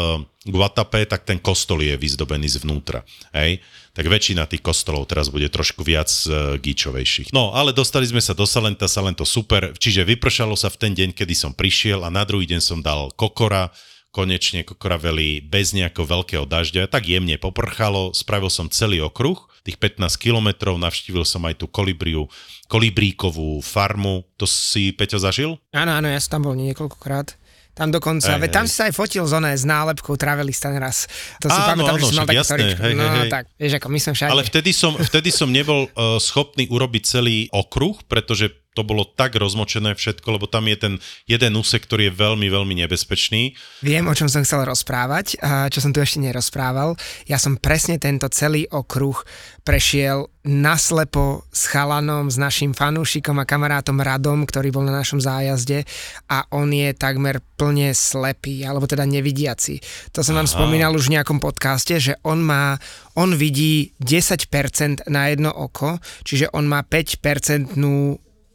Guatape, 0.44 1.08
tak 1.08 1.24
ten 1.24 1.40
kostol 1.40 1.80
je 1.80 1.96
vyzdobený 1.96 2.52
zvnútra. 2.60 3.00
Hej? 3.32 3.64
Tak 3.96 4.04
väčšina 4.04 4.44
tých 4.44 4.60
kostolov 4.60 5.08
teraz 5.08 5.32
bude 5.32 5.48
trošku 5.48 5.80
viac 5.80 6.12
uh, 6.28 6.60
gíčovejších. 6.60 7.32
No, 7.32 7.56
ale 7.56 7.72
dostali 7.72 8.04
sme 8.04 8.20
sa 8.20 8.36
do 8.36 8.44
Salenta, 8.44 8.84
Salento 8.84 9.24
super, 9.24 9.72
čiže 9.72 10.04
vypršalo 10.04 10.52
sa 10.52 10.68
v 10.68 10.76
ten 10.76 10.92
deň, 10.92 11.16
kedy 11.16 11.32
som 11.32 11.56
prišiel 11.56 12.04
a 12.04 12.12
na 12.12 12.28
druhý 12.28 12.44
deň 12.44 12.60
som 12.60 12.84
dal 12.84 13.08
kokora, 13.16 13.72
konečne 14.14 14.62
kokraveli 14.62 15.42
bez 15.42 15.74
nejakého 15.74 16.06
veľkého 16.06 16.44
dažďa, 16.46 16.86
tak 16.86 17.10
jemne 17.10 17.34
poprchalo, 17.34 18.14
spravil 18.14 18.46
som 18.46 18.70
celý 18.70 19.02
okruh, 19.02 19.34
tých 19.66 19.80
15 19.80 20.06
kilometrov, 20.20 20.78
navštívil 20.78 21.26
som 21.26 21.42
aj 21.48 21.58
tú 21.58 21.66
kolibriu, 21.66 22.30
kolibríkovú 22.70 23.58
farmu, 23.64 24.22
to 24.38 24.46
si 24.46 24.94
Peťo 24.94 25.18
zažil? 25.18 25.58
Áno, 25.74 25.98
áno, 25.98 26.06
ja 26.06 26.20
som 26.22 26.38
tam 26.38 26.52
bol 26.52 26.54
niekoľkokrát. 26.54 27.34
Tam 27.74 27.90
dokonca, 27.90 28.38
hey, 28.38 28.50
tam 28.54 28.70
si 28.70 28.78
sa 28.78 28.86
aj 28.86 28.94
fotil 28.94 29.26
z 29.26 29.34
oné 29.34 29.50
s 29.58 29.66
nálepkou 29.66 30.14
Travelista 30.14 30.70
raz. 30.78 31.10
To 31.42 31.50
si 31.50 31.58
áno, 31.58 31.82
pamätám, 31.82 31.94
áno, 31.94 32.00
že 32.00 32.06
som 32.06 32.16
mal 32.22 32.26
takú 32.30 32.38
jasné, 32.38 32.56
hej, 32.78 32.92
No 32.94 33.04
hej, 33.18 33.30
tak, 33.30 33.44
vieš 33.58 33.72
ako, 33.82 33.86
my 33.90 33.98
sme 33.98 34.12
všade. 34.14 34.30
Ale 34.30 34.42
vtedy 34.46 34.70
som, 34.70 34.92
vtedy 34.94 35.30
som 35.34 35.48
nebol 35.50 35.90
uh, 35.90 36.22
schopný 36.22 36.70
urobiť 36.70 37.02
celý 37.02 37.50
okruh, 37.50 37.98
pretože 38.06 38.63
to 38.74 38.82
bolo 38.82 39.06
tak 39.06 39.38
rozmočené 39.38 39.94
všetko, 39.94 40.26
lebo 40.34 40.50
tam 40.50 40.66
je 40.66 40.76
ten 40.76 40.94
jeden 41.30 41.54
úsek, 41.54 41.86
ktorý 41.86 42.10
je 42.10 42.18
veľmi, 42.18 42.50
veľmi 42.50 42.74
nebezpečný. 42.84 43.54
Viem, 43.86 44.10
o 44.10 44.14
čom 44.18 44.26
som 44.26 44.42
chcel 44.42 44.66
rozprávať, 44.66 45.38
čo 45.70 45.78
som 45.78 45.94
tu 45.94 46.02
ešte 46.02 46.18
nerozprával. 46.18 46.98
Ja 47.30 47.38
som 47.38 47.54
presne 47.54 48.02
tento 48.02 48.26
celý 48.34 48.66
okruh 48.68 49.22
prešiel 49.62 50.28
naslepo 50.44 51.48
s 51.48 51.64
chalanom, 51.72 52.28
s 52.28 52.36
našim 52.36 52.76
fanúšikom 52.76 53.40
a 53.40 53.48
kamarátom 53.48 53.96
Radom, 53.96 54.44
ktorý 54.44 54.68
bol 54.68 54.84
na 54.84 54.92
našom 54.92 55.16
zájazde 55.16 55.88
a 56.28 56.44
on 56.52 56.68
je 56.68 56.92
takmer 56.92 57.40
plne 57.56 57.96
slepý, 57.96 58.60
alebo 58.60 58.84
teda 58.84 59.08
nevidiaci. 59.08 59.80
To 60.12 60.20
som 60.20 60.36
vám 60.36 60.44
Aha. 60.44 60.52
spomínal 60.52 60.92
už 60.92 61.08
v 61.08 61.16
nejakom 61.16 61.40
podcaste, 61.40 61.96
že 61.96 62.12
on 62.26 62.44
má, 62.44 62.76
on 63.16 63.32
vidí 63.32 63.96
10% 64.04 65.08
na 65.08 65.32
jedno 65.32 65.48
oko, 65.48 65.96
čiže 66.28 66.52
on 66.52 66.68
má 66.68 66.84
5% 66.84 67.72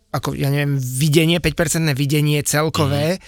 ako 0.10 0.34
ja 0.34 0.50
neviem, 0.50 0.82
videnie, 0.82 1.38
5% 1.38 1.94
videnie 1.94 2.42
celkové. 2.42 3.22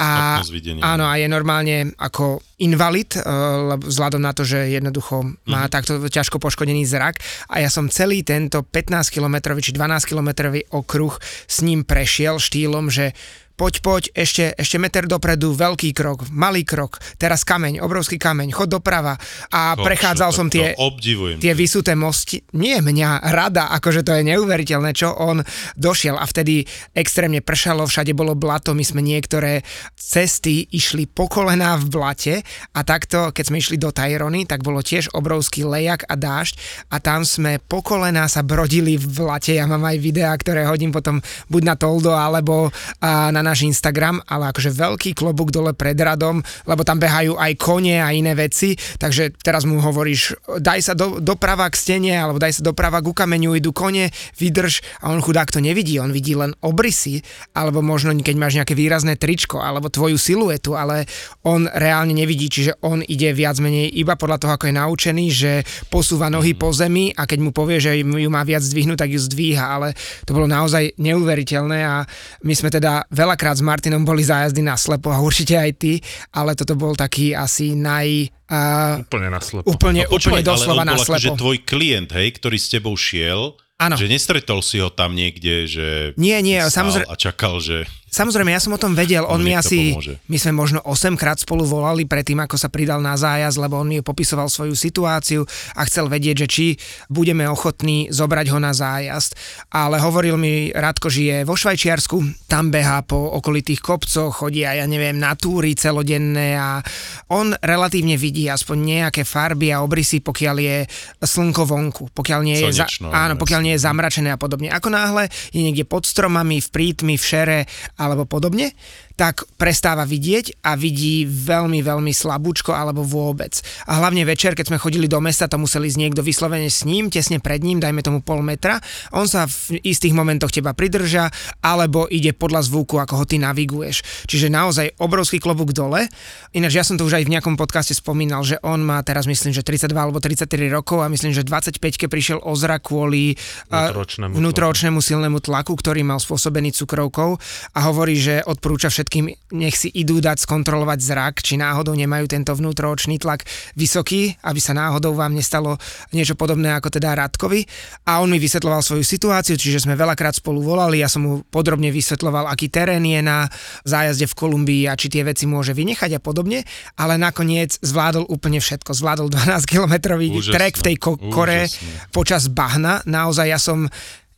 A, 0.00 0.40
Schopnosť 0.40 0.52
videnia. 0.56 0.80
áno, 0.80 1.04
a 1.04 1.20
je 1.20 1.28
normálne 1.28 1.92
ako 2.00 2.40
invalid, 2.64 3.12
eh, 3.14 3.22
lebo 3.68 3.84
vzhľadom 3.84 4.22
na 4.24 4.32
to, 4.32 4.48
že 4.48 4.72
jednoducho 4.72 5.36
má 5.52 5.68
takto 5.68 6.00
ťažko 6.08 6.40
poškodený 6.40 6.88
zrak. 6.88 7.20
A 7.52 7.60
ja 7.60 7.68
som 7.68 7.92
celý 7.92 8.24
tento 8.24 8.64
15-kilometrový 8.64 9.60
či 9.60 9.76
12-kilometrový 9.76 10.72
okruh 10.72 11.12
s 11.44 11.60
ním 11.60 11.84
prešiel 11.84 12.40
štýlom, 12.40 12.88
že 12.88 13.12
poď, 13.54 13.74
poď, 13.84 14.02
ešte, 14.16 14.52
ešte 14.58 14.76
meter 14.80 15.06
dopredu, 15.06 15.54
veľký 15.54 15.94
krok, 15.94 16.26
malý 16.32 16.66
krok, 16.66 16.98
teraz 17.20 17.46
kameň, 17.46 17.78
obrovský 17.84 18.18
kameň, 18.18 18.50
chod 18.50 18.74
doprava. 18.74 19.14
A 19.54 19.78
Kokšo, 19.78 19.84
prechádzal 19.86 20.30
som 20.34 20.48
tie, 20.50 20.74
obdivujem. 20.74 21.38
tie 21.38 21.54
vysuté 21.54 21.94
mosti, 21.94 22.42
nie 22.58 22.80
mňa, 22.82 23.30
rada, 23.30 23.70
akože 23.78 24.02
to 24.02 24.12
je 24.18 24.26
neuveriteľné, 24.26 24.90
čo 24.96 25.14
on 25.14 25.44
došiel. 25.78 26.18
A 26.18 26.26
vtedy 26.26 26.66
extrémne 26.96 27.38
pršalo, 27.38 27.86
všade 27.86 28.10
bolo 28.16 28.34
blato, 28.34 28.74
my 28.74 28.82
sme 28.82 29.04
niektoré 29.04 29.62
cesty 29.94 30.66
išli 30.72 31.06
po 31.06 31.30
kolená 31.30 31.78
v 31.78 31.86
blate. 31.86 32.34
A 32.74 32.82
takto, 32.82 33.30
keď 33.30 33.44
sme 33.46 33.60
išli 33.62 33.76
do 33.78 33.94
Tajrony, 33.94 34.48
tak 34.48 34.66
bolo 34.66 34.82
tiež 34.82 35.14
obrovský 35.14 35.62
lejak 35.68 36.02
a 36.10 36.18
dážď. 36.18 36.58
A 36.90 36.98
tam 36.98 37.22
sme 37.22 37.62
po 37.62 37.84
kolená 37.84 38.26
sa 38.26 38.42
brodili 38.42 38.98
v 38.98 39.06
blate, 39.06 39.54
ja 39.54 39.68
mám 39.70 39.86
aj 39.86 39.96
videá, 40.02 40.34
ktoré 40.34 40.66
hodím 40.66 40.90
potom 40.90 41.22
buď 41.46 41.62
na 41.62 41.74
Toldo 41.78 42.12
alebo 42.16 42.72
na 43.02 43.51
náš 43.52 43.68
Instagram, 43.68 44.24
ale 44.24 44.48
akože 44.48 44.72
veľký 44.72 45.12
klobúk 45.12 45.52
dole 45.52 45.76
pred 45.76 45.92
radom, 46.00 46.40
lebo 46.64 46.80
tam 46.88 46.96
behajú 46.96 47.36
aj 47.36 47.52
kone 47.60 48.00
a 48.00 48.08
iné 48.16 48.32
veci, 48.32 48.72
takže 48.96 49.36
teraz 49.44 49.68
mu 49.68 49.76
hovoríš, 49.84 50.40
daj 50.56 50.80
sa 50.80 50.96
do, 50.96 51.20
doprava 51.20 51.68
k 51.68 51.76
stene, 51.76 52.16
alebo 52.16 52.40
daj 52.40 52.56
sa 52.56 52.62
doprava 52.64 53.04
k 53.04 53.12
kameňu, 53.12 53.60
idú 53.60 53.76
kone, 53.76 54.08
vydrž. 54.40 55.04
A 55.04 55.12
on 55.12 55.20
chudák 55.20 55.52
to 55.52 55.60
nevidí, 55.60 56.00
on 56.00 56.16
vidí 56.16 56.32
len 56.32 56.56
obrysy, 56.64 57.20
alebo 57.52 57.84
možno 57.84 58.16
keď 58.16 58.36
máš 58.40 58.56
nejaké 58.56 58.72
výrazné 58.72 59.20
tričko, 59.20 59.60
alebo 59.60 59.92
tvoju 59.92 60.16
siluetu, 60.16 60.72
ale 60.72 61.04
on 61.44 61.68
reálne 61.68 62.16
nevidí, 62.16 62.48
čiže 62.48 62.80
on 62.80 63.04
ide 63.04 63.36
viac 63.36 63.60
menej 63.60 63.92
iba 63.92 64.16
podľa 64.16 64.38
toho, 64.40 64.52
ako 64.56 64.64
je 64.70 64.78
naučený, 64.78 65.24
že 65.28 65.52
posúva 65.92 66.32
nohy 66.32 66.56
po 66.56 66.72
zemi 66.72 67.12
a 67.12 67.28
keď 67.28 67.38
mu 67.42 67.50
povie, 67.50 67.82
že 67.82 67.98
ju 68.00 68.30
má 68.30 68.46
viac 68.46 68.64
zdvihnúť, 68.64 69.04
tak 69.04 69.10
ju 69.12 69.20
zdvíha, 69.20 69.64
ale 69.66 69.92
to 70.24 70.32
bolo 70.32 70.46
naozaj 70.46 70.94
neuveriteľné 70.96 71.78
a 71.82 72.06
my 72.46 72.54
sme 72.54 72.70
teda 72.70 73.10
veľakrát 73.32 73.56
s 73.56 73.64
Martinom 73.64 74.04
boli 74.04 74.20
zájazdy 74.20 74.60
na 74.60 74.76
slepo 74.76 75.08
a 75.08 75.18
určite 75.18 75.56
aj 75.56 75.70
ty, 75.74 75.96
ale 76.30 76.52
toto 76.52 76.76
bol 76.76 76.92
taký 76.92 77.32
asi 77.32 77.72
naj... 77.72 78.28
Uh, 78.44 79.00
Úplne 79.02 79.32
naslepo. 79.32 79.64
úplne, 79.64 80.04
No 80.04 80.12
počúvaj, 80.12 80.44
úplne 80.44 80.44
doslova 80.44 80.84
na 80.84 80.92
akože 80.94 81.08
slepo. 81.24 81.40
tvoj 81.40 81.56
klient, 81.62 82.12
hej, 82.12 82.28
ktorý 82.36 82.56
s 82.56 82.68
tebou 82.68 82.92
šiel, 82.92 83.56
Áno. 83.78 83.96
že 83.96 84.04
nestretol 84.06 84.60
si 84.60 84.76
ho 84.76 84.92
tam 84.92 85.16
niekde, 85.16 85.64
že 85.64 85.86
Nie, 86.14 86.44
nie, 86.44 86.60
samozrejme- 86.60 87.08
a 87.08 87.16
čakal, 87.16 87.56
že 87.58 87.88
Samozrejme, 88.12 88.52
ja 88.52 88.60
som 88.60 88.76
o 88.76 88.80
tom 88.80 88.92
vedel, 88.92 89.24
on 89.24 89.40
Mu 89.40 89.48
mi 89.48 89.52
asi, 89.56 89.96
pomôže. 89.96 90.20
my 90.28 90.36
sme 90.36 90.52
možno 90.52 90.84
8 90.84 91.16
krát 91.16 91.40
spolu 91.40 91.64
volali 91.64 92.04
predtým, 92.04 92.44
ako 92.44 92.60
sa 92.60 92.68
pridal 92.68 93.00
na 93.00 93.16
zájazd, 93.16 93.56
lebo 93.56 93.80
on 93.80 93.88
mi 93.88 94.04
popisoval 94.04 94.52
svoju 94.52 94.76
situáciu 94.76 95.48
a 95.72 95.80
chcel 95.88 96.12
vedieť, 96.12 96.44
že 96.44 96.48
či 96.52 96.66
budeme 97.08 97.48
ochotní 97.48 98.12
zobrať 98.12 98.52
ho 98.52 98.60
na 98.60 98.76
zájazd. 98.76 99.32
Ale 99.72 99.96
hovoril 99.96 100.36
mi, 100.36 100.68
Radko 100.76 101.08
žije 101.08 101.48
vo 101.48 101.56
Švajčiarsku, 101.56 102.44
tam 102.52 102.68
behá 102.68 103.00
po 103.00 103.16
okolitých 103.40 103.80
kopcoch, 103.80 104.44
chodí 104.44 104.68
aj, 104.68 104.84
ja 104.84 104.86
neviem, 104.86 105.16
na 105.16 105.32
túry 105.32 105.72
celodenné 105.72 106.60
a 106.60 106.84
on 107.32 107.56
relatívne 107.64 108.20
vidí 108.20 108.44
aspoň 108.44 108.76
nejaké 108.76 109.24
farby 109.24 109.72
a 109.72 109.80
obrysy, 109.80 110.20
pokiaľ 110.20 110.56
je 110.60 110.76
slnko 111.16 111.64
vonku, 111.64 112.04
pokiaľ 112.12 112.40
nie 112.44 112.60
je, 112.60 112.76
za, 112.76 112.84
Slnečno, 112.84 113.08
áno, 113.08 113.40
pokiaľ 113.40 113.60
nie 113.64 113.72
je 113.72 113.84
zamračené 113.88 114.28
a 114.28 114.36
podobne. 114.36 114.68
Ako 114.68 114.92
náhle 114.92 115.32
je 115.48 115.64
niekde 115.64 115.88
pod 115.88 116.04
stromami, 116.04 116.60
v 116.60 116.68
prítmi, 116.68 117.16
v 117.16 117.24
šere 117.24 117.58
alebo 118.02 118.26
podobne, 118.26 118.74
tak 119.16 119.44
prestáva 119.60 120.06
vidieť 120.06 120.64
a 120.64 120.76
vidí 120.78 121.24
veľmi, 121.26 121.80
veľmi 121.84 122.12
slabúčko 122.12 122.72
alebo 122.72 123.04
vôbec. 123.04 123.58
A 123.88 124.00
hlavne 124.00 124.24
večer, 124.24 124.56
keď 124.56 124.72
sme 124.72 124.82
chodili 124.82 125.06
do 125.10 125.20
mesta, 125.20 125.50
to 125.50 125.60
museli 125.60 125.88
ísť 125.90 126.00
niekto 126.00 126.22
vyslovene 126.24 126.68
s 126.68 126.86
ním, 126.88 127.12
tesne 127.12 127.38
pred 127.42 127.60
ním, 127.60 127.82
dajme 127.82 128.00
tomu 128.00 128.20
pol 128.24 128.40
metra. 128.40 128.78
On 129.12 129.26
sa 129.26 129.48
v 129.48 129.82
istých 129.82 130.16
momentoch 130.16 130.54
teba 130.54 130.72
pridrža, 130.72 131.28
alebo 131.60 132.06
ide 132.08 132.32
podľa 132.32 132.66
zvuku, 132.68 132.98
ako 133.00 133.22
ho 133.22 133.24
ty 133.26 133.36
naviguješ. 133.42 134.26
Čiže 134.30 134.52
naozaj 134.52 134.98
obrovský 134.98 135.38
klobúk 135.42 135.74
dole. 135.74 136.08
Ináč 136.56 136.72
ja 136.78 136.84
som 136.84 136.96
to 136.96 137.06
už 137.06 137.20
aj 137.20 137.24
v 137.26 137.32
nejakom 137.38 137.54
podcaste 137.56 137.96
spomínal, 137.96 138.44
že 138.44 138.60
on 138.62 138.82
má 138.82 139.00
teraz 139.02 139.24
myslím, 139.28 139.52
že 139.52 139.64
32 139.64 139.92
alebo 139.94 140.18
33 140.20 140.46
rokov 140.70 141.02
a 141.02 141.10
myslím, 141.10 141.32
že 141.32 141.44
25 141.44 141.80
prišiel 142.12 142.38
o 142.42 142.52
zrak 142.52 142.92
kvôli 142.92 143.34
Vnútroočnému 143.72 144.34
vnútroočnému 144.36 145.00
silnému 145.00 145.38
tlaku, 145.40 145.72
ktorý 145.74 146.04
mal 146.04 146.20
spôsobený 146.20 146.76
cukrovkou 146.76 147.40
a 147.72 147.80
hovorí, 147.88 148.20
že 148.20 148.44
odporúča 148.44 148.92
všetkým, 149.12 149.60
nech 149.60 149.76
si 149.76 149.92
idú 149.92 150.24
dať 150.24 150.40
skontrolovať 150.48 150.98
zrak, 151.04 151.34
či 151.44 151.60
náhodou 151.60 151.92
nemajú 151.92 152.32
tento 152.32 152.56
vnútroočný 152.56 153.20
tlak 153.20 153.44
vysoký, 153.76 154.32
aby 154.40 154.56
sa 154.56 154.72
náhodou 154.72 155.12
vám 155.12 155.36
nestalo 155.36 155.76
niečo 156.16 156.32
podobné 156.32 156.72
ako 156.72 156.88
teda 156.88 157.12
Radkovi. 157.12 157.60
A 158.08 158.24
on 158.24 158.32
mi 158.32 158.40
vysvetloval 158.40 158.80
svoju 158.80 159.04
situáciu, 159.04 159.60
čiže 159.60 159.84
sme 159.84 160.00
veľakrát 160.00 160.32
spolu 160.40 160.64
volali, 160.64 161.04
ja 161.04 161.12
som 161.12 161.28
mu 161.28 161.32
podrobne 161.44 161.92
vysvetloval, 161.92 162.48
aký 162.48 162.72
terén 162.72 163.04
je 163.04 163.20
na 163.20 163.52
zájazde 163.84 164.32
v 164.32 164.38
Kolumbii 164.40 164.88
a 164.88 164.96
či 164.96 165.12
tie 165.12 165.28
veci 165.28 165.44
môže 165.44 165.76
vynechať 165.76 166.16
a 166.16 166.20
podobne, 166.24 166.64
ale 166.96 167.20
nakoniec 167.20 167.76
zvládol 167.84 168.24
úplne 168.32 168.64
všetko. 168.64 168.96
Zvládol 168.96 169.28
12-kilometrový 169.28 170.32
Úžasné, 170.32 170.56
trek 170.56 170.74
v 170.80 170.84
tej 170.88 170.96
ko- 170.96 171.20
kore 171.28 171.68
počas 172.16 172.48
bahna. 172.48 173.04
Naozaj 173.04 173.46
ja 173.46 173.60
som, 173.60 173.84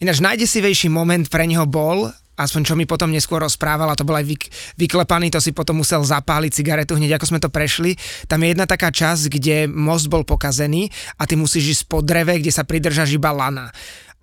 ináč 0.02 0.18
najdesivejší 0.18 0.90
moment 0.90 1.30
pre 1.30 1.46
neho 1.46 1.62
bol, 1.62 2.10
aspoň 2.34 2.62
čo 2.66 2.74
mi 2.74 2.84
potom 2.84 3.10
neskôr 3.10 3.42
rozprával, 3.42 3.90
a 3.90 3.98
to 3.98 4.06
bol 4.06 4.14
aj 4.14 4.26
vyk, 4.26 4.44
vyklepaný, 4.78 5.30
to 5.30 5.42
si 5.42 5.54
potom 5.54 5.80
musel 5.82 6.02
zapáliť 6.02 6.50
cigaretu 6.54 6.98
hneď 6.98 7.18
ako 7.18 7.34
sme 7.34 7.42
to 7.42 7.50
prešli. 7.50 7.94
Tam 8.26 8.42
je 8.42 8.54
jedna 8.54 8.66
taká 8.66 8.90
časť, 8.90 9.30
kde 9.30 9.56
most 9.70 10.10
bol 10.10 10.26
pokazený 10.26 10.90
a 11.18 11.26
ty 11.26 11.34
musíš 11.38 11.80
ísť 11.80 11.84
po 11.90 12.02
dreve, 12.02 12.38
kde 12.42 12.52
sa 12.54 12.66
pridržaš 12.66 13.14
iba 13.14 13.30
lana. 13.30 13.70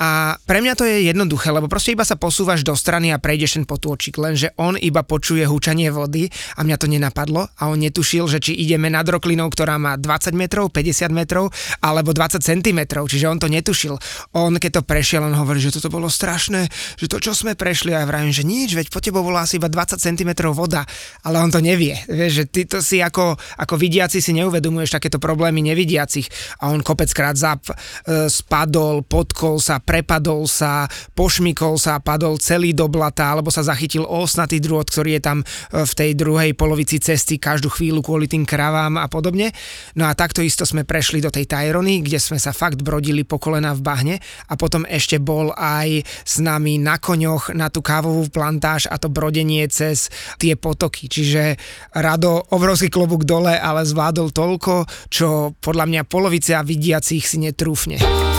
A 0.01 0.34
pre 0.50 0.65
mňa 0.65 0.74
to 0.74 0.81
je 0.81 1.13
jednoduché, 1.13 1.53
lebo 1.53 1.70
proste 1.70 1.93
iba 1.93 2.01
sa 2.01 2.17
posúvaš 2.17 2.65
do 2.65 2.74
strany 2.74 3.13
a 3.13 3.22
prejdeš 3.22 3.62
ten 3.62 3.70
potôčik, 3.70 4.17
lenže 4.17 4.50
on 4.58 4.74
iba 4.74 5.05
počuje 5.05 5.46
húčanie 5.46 5.93
vody 5.93 6.25
a 6.58 6.65
mňa 6.65 6.77
to 6.81 6.89
nenapadlo 6.89 7.46
a 7.46 7.70
on 7.70 7.77
netušil, 7.77 8.25
že 8.25 8.41
či 8.41 8.58
ideme 8.58 8.89
nad 8.89 9.05
roklinou, 9.05 9.46
ktorá 9.53 9.77
má 9.77 10.01
20 10.01 10.34
metrov, 10.34 10.74
50 10.74 11.13
metrov 11.13 11.53
alebo 11.86 12.17
20 12.17 12.41
cm, 12.41 12.79
čiže 12.89 13.29
on 13.29 13.38
to 13.38 13.46
netušil. 13.46 14.01
On 14.34 14.58
keď 14.58 14.81
to 14.81 14.89
prešiel, 14.89 15.22
on 15.22 15.38
hovorí, 15.38 15.62
že 15.62 15.77
toto 15.77 15.93
bolo 15.93 16.10
strašné, 16.10 16.65
že 16.98 17.05
to 17.05 17.22
čo 17.22 17.38
sme 17.38 17.53
prešli 17.53 17.93
a 17.93 18.01
ja 18.01 18.10
vravím, 18.10 18.34
že 18.34 18.41
nič, 18.41 18.74
veď 18.74 18.89
po 18.89 19.05
tebou 19.05 19.22
bola 19.22 19.46
asi 19.46 19.62
iba 19.62 19.70
20 19.70 20.01
cm 20.01 20.50
voda, 20.50 20.81
ale 21.22 21.38
on 21.38 21.53
to 21.53 21.62
nevie. 21.62 21.93
Vieš, 22.10 22.31
že 22.34 22.46
ty 22.50 22.62
to 22.65 22.81
si 22.81 23.05
ako, 23.05 23.38
ako 23.38 23.77
vidiaci 23.77 24.17
si 24.17 24.34
neuvedomuješ 24.34 24.98
takéto 24.98 25.22
problémy 25.22 25.62
nevidiacich 25.62 26.25
a 26.58 26.74
on 26.74 26.81
kopeckrát 26.81 27.38
zap, 27.38 27.70
e, 27.70 27.77
spadol, 28.25 29.05
potkol 29.05 29.62
sa, 29.62 29.77
prepadol 29.91 30.48
sa, 30.48 30.88
pošmikol 31.12 31.75
sa, 31.75 32.00
padol 32.00 32.39
celý 32.39 32.71
do 32.71 32.88
blata, 32.88 33.36
alebo 33.36 33.51
sa 33.51 33.60
zachytil 33.60 34.07
osnatý 34.07 34.63
drôt, 34.63 34.88
ktorý 34.88 35.19
je 35.19 35.21
tam 35.21 35.38
e, 35.43 35.45
v 35.83 35.91
tej 35.91 36.15
druhej 36.15 36.55
polovici 36.55 36.95
cesty 37.03 37.36
každú 37.36 37.67
chvíľu 37.67 38.00
kvôli 38.00 38.31
tým 38.31 38.48
kravám 38.48 38.95
a 38.95 39.12
podobne. 39.12 39.51
No 40.00 40.07
a 40.07 40.15
takto 40.15 40.39
isto 40.39 40.63
sme 40.63 40.88
prešli 40.88 41.19
do 41.19 41.27
tej 41.27 41.43
Tajrony, 41.43 42.00
kde 42.07 42.24
sme 42.24 42.39
sa 42.39 42.55
fakt 42.55 42.79
brodili 42.79 43.27
po 43.27 43.36
kolena 43.36 43.75
v 43.75 43.83
bahne 43.83 44.15
a 44.48 44.55
potom 44.55 44.88
ešte 44.88 45.19
bol 45.19 45.51
aj 45.60 46.07
s 46.07 46.39
nami 46.39 46.79
na 46.79 46.95
koňoch 46.95 47.51
na 47.51 47.67
tú 47.67 47.83
kávovú 47.83 48.31
plantáž 48.31 48.88
a 48.88 48.95
to 48.95 49.12
brodenie 49.12 49.67
cez 49.67 50.07
tie 50.39 50.55
potoky. 50.55 51.12
Čiže 51.12 51.60
Rado, 52.00 52.48
obrovský 52.55 52.88
klobúk 52.88 53.27
dole, 53.27 53.60
ale 53.60 53.83
zvládol 53.83 54.31
toľko, 54.31 54.88
čo 55.12 55.51
podľa 55.60 55.86
mňa 55.91 56.01
polovica 56.07 56.63
vidiacich 56.63 57.27
si 57.27 57.43
netrúfne. 57.43 58.30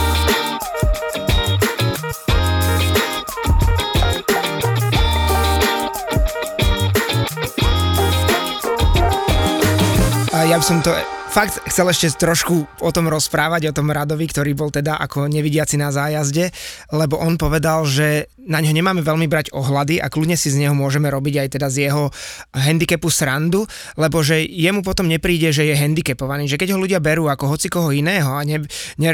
Ja 10.52 10.61
by 10.61 10.68
som 10.68 10.85
to 10.85 10.92
fakt 11.32 11.64
chcel 11.64 11.88
ešte 11.88 12.12
trošku 12.28 12.68
o 12.85 12.90
tom 12.92 13.09
rozprávať, 13.09 13.73
o 13.73 13.76
tom 13.76 13.88
Radovi, 13.88 14.28
ktorý 14.28 14.52
bol 14.52 14.68
teda 14.68 15.00
ako 15.00 15.32
nevidiaci 15.32 15.80
na 15.80 15.88
zájazde, 15.88 16.52
lebo 16.92 17.16
on 17.16 17.40
povedal, 17.40 17.88
že 17.88 18.28
na 18.37 18.61
ňo 18.61 18.76
nemáme 18.76 19.00
veľmi 19.00 19.32
brať 19.32 19.49
ohľady 19.56 19.97
a 19.97 20.12
kľudne 20.12 20.37
si 20.37 20.52
z 20.52 20.61
neho 20.61 20.76
môžeme 20.76 21.09
robiť 21.09 21.35
aj 21.40 21.49
teda 21.56 21.73
z 21.73 21.88
jeho 21.88 22.12
handicapu 22.52 23.09
srandu, 23.09 23.64
lebo 23.97 24.21
že 24.21 24.44
jemu 24.44 24.85
potom 24.85 25.09
nepríde, 25.09 25.56
že 25.56 25.64
je 25.64 25.73
handicapovaný, 25.73 26.52
že 26.52 26.61
keď 26.61 26.76
ho 26.76 26.82
ľudia 26.85 27.00
berú 27.00 27.32
ako 27.32 27.49
hoci 27.49 27.73
koho 27.73 27.88
iného 27.88 28.28
a 28.28 28.44
ne, 28.44 28.61
ne, 29.00 29.11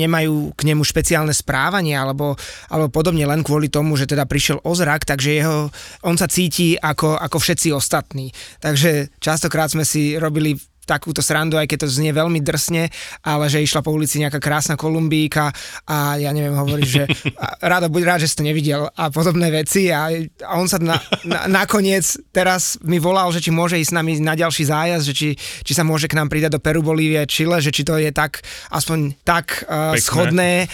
nemajú 0.00 0.56
k 0.56 0.60
nemu 0.64 0.80
špeciálne 0.80 1.36
správanie 1.36 1.92
alebo, 1.92 2.40
alebo 2.72 2.88
podobne 2.88 3.28
len 3.28 3.44
kvôli 3.44 3.68
tomu, 3.68 4.00
že 4.00 4.08
teda 4.08 4.24
prišiel 4.24 4.64
o 4.64 4.72
zrak, 4.72 5.04
takže 5.04 5.44
jeho, 5.44 5.68
on 6.08 6.16
sa 6.16 6.24
cíti 6.24 6.80
ako, 6.80 7.20
ako 7.20 7.36
všetci 7.36 7.68
ostatní. 7.76 8.32
Takže 8.64 9.12
častokrát 9.20 9.68
sme 9.68 9.84
si 9.84 10.16
robili 10.16 10.69
takúto 10.90 11.22
srandu, 11.22 11.54
aj 11.54 11.70
keď 11.70 11.86
to 11.86 11.94
znie 11.94 12.10
veľmi 12.10 12.42
drsne, 12.42 12.90
ale 13.22 13.46
že 13.46 13.62
išla 13.62 13.86
po 13.86 13.94
ulici 13.94 14.18
nejaká 14.18 14.42
krásna 14.42 14.74
kolumbíka 14.74 15.54
a 15.86 16.18
ja 16.18 16.34
neviem, 16.34 16.58
hovorí, 16.58 16.82
že 16.82 17.06
rado, 17.70 17.86
buď 17.86 18.02
rád, 18.02 18.20
že 18.26 18.34
si 18.34 18.34
to 18.34 18.42
nevidel 18.42 18.90
a 18.90 19.06
podobné 19.14 19.54
veci 19.54 19.94
a, 19.94 20.10
a 20.42 20.52
on 20.58 20.66
sa 20.66 20.82
na, 20.82 20.98
na, 21.22 21.46
nakoniec 21.46 22.18
teraz 22.34 22.74
mi 22.82 22.98
volal, 22.98 23.30
že 23.30 23.38
či 23.38 23.54
môže 23.54 23.78
ísť 23.78 23.94
s 23.94 23.94
nami 23.94 24.12
na 24.18 24.34
ďalší 24.34 24.66
zájazd, 24.66 25.04
že 25.06 25.14
či, 25.14 25.28
či 25.38 25.72
sa 25.76 25.86
môže 25.86 26.10
k 26.10 26.18
nám 26.18 26.26
pridať 26.26 26.58
do 26.58 26.60
Peru, 26.60 26.82
Bolívie, 26.82 27.22
Chile, 27.30 27.62
že 27.62 27.70
či 27.70 27.86
to 27.86 27.94
je 28.00 28.10
tak, 28.10 28.42
aspoň 28.74 29.14
tak 29.22 29.62
uh, 29.70 29.94
schodné. 29.94 30.66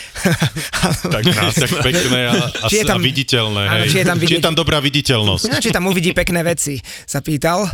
tak, 1.15 1.25
tak 1.29 1.71
pekné 1.93 2.21
a, 2.31 2.35
a, 2.49 2.67
či 2.71 2.81
je 2.81 2.85
tam, 2.87 3.03
a 3.03 3.05
viditeľné. 3.05 3.63
Áno, 3.67 3.85
hej. 3.85 3.91
Či, 3.93 3.99
je 4.01 4.07
tam 4.07 4.17
vidieť, 4.17 4.31
či 4.31 4.37
je 4.41 4.47
tam 4.47 4.57
dobrá 4.57 4.79
viditeľnosť. 4.81 5.45
No, 5.51 5.59
či 5.61 5.71
tam 5.75 5.85
uvidí 5.91 6.15
pekné 6.17 6.41
veci, 6.47 6.79
sa 7.05 7.21
pýtal 7.21 7.67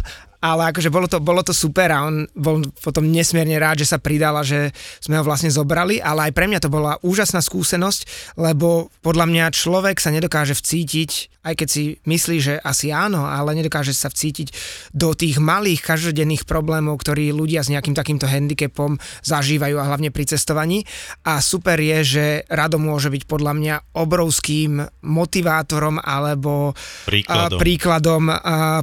ale 0.42 0.74
akože 0.74 0.90
bolo 0.90 1.06
to, 1.06 1.22
bolo 1.22 1.46
to 1.46 1.54
super 1.54 1.86
a 1.94 2.02
on 2.02 2.26
bol 2.34 2.58
potom 2.82 3.06
nesmierne 3.06 3.62
rád, 3.62 3.86
že 3.86 3.94
sa 3.94 4.02
pridal 4.02 4.34
a 4.34 4.42
že 4.42 4.74
sme 4.98 5.22
ho 5.22 5.24
vlastne 5.24 5.54
zobrali, 5.54 6.02
ale 6.02 6.28
aj 6.28 6.32
pre 6.34 6.50
mňa 6.50 6.58
to 6.58 6.66
bola 6.66 6.98
úžasná 7.06 7.38
skúsenosť, 7.38 8.34
lebo 8.42 8.90
podľa 9.06 9.30
mňa 9.30 9.54
človek 9.54 10.02
sa 10.02 10.10
nedokáže 10.10 10.58
vcítiť, 10.58 11.10
aj 11.42 11.54
keď 11.58 11.68
si 11.70 11.84
myslí, 12.06 12.36
že 12.38 12.54
asi 12.62 12.94
áno, 12.94 13.26
ale 13.26 13.54
nedokáže 13.58 13.90
sa 13.90 14.06
vcítiť 14.06 14.54
do 14.94 15.10
tých 15.14 15.42
malých 15.42 15.82
každodenných 15.82 16.46
problémov, 16.46 16.98
ktorí 17.02 17.34
ľudia 17.34 17.66
s 17.66 17.70
nejakým 17.70 17.98
takýmto 17.98 18.30
handicapom 18.30 18.98
zažívajú 19.26 19.74
a 19.78 19.88
hlavne 19.90 20.14
pri 20.14 20.30
cestovaní. 20.30 20.86
A 21.26 21.42
super 21.42 21.82
je, 21.82 21.98
že 22.02 22.26
Rado 22.46 22.78
môže 22.78 23.10
byť 23.10 23.26
podľa 23.26 23.52
mňa 23.58 23.74
obrovským 23.98 24.86
motivátorom 25.02 25.98
alebo 25.98 26.78
príkladom, 27.10 27.58
príkladom 27.58 28.22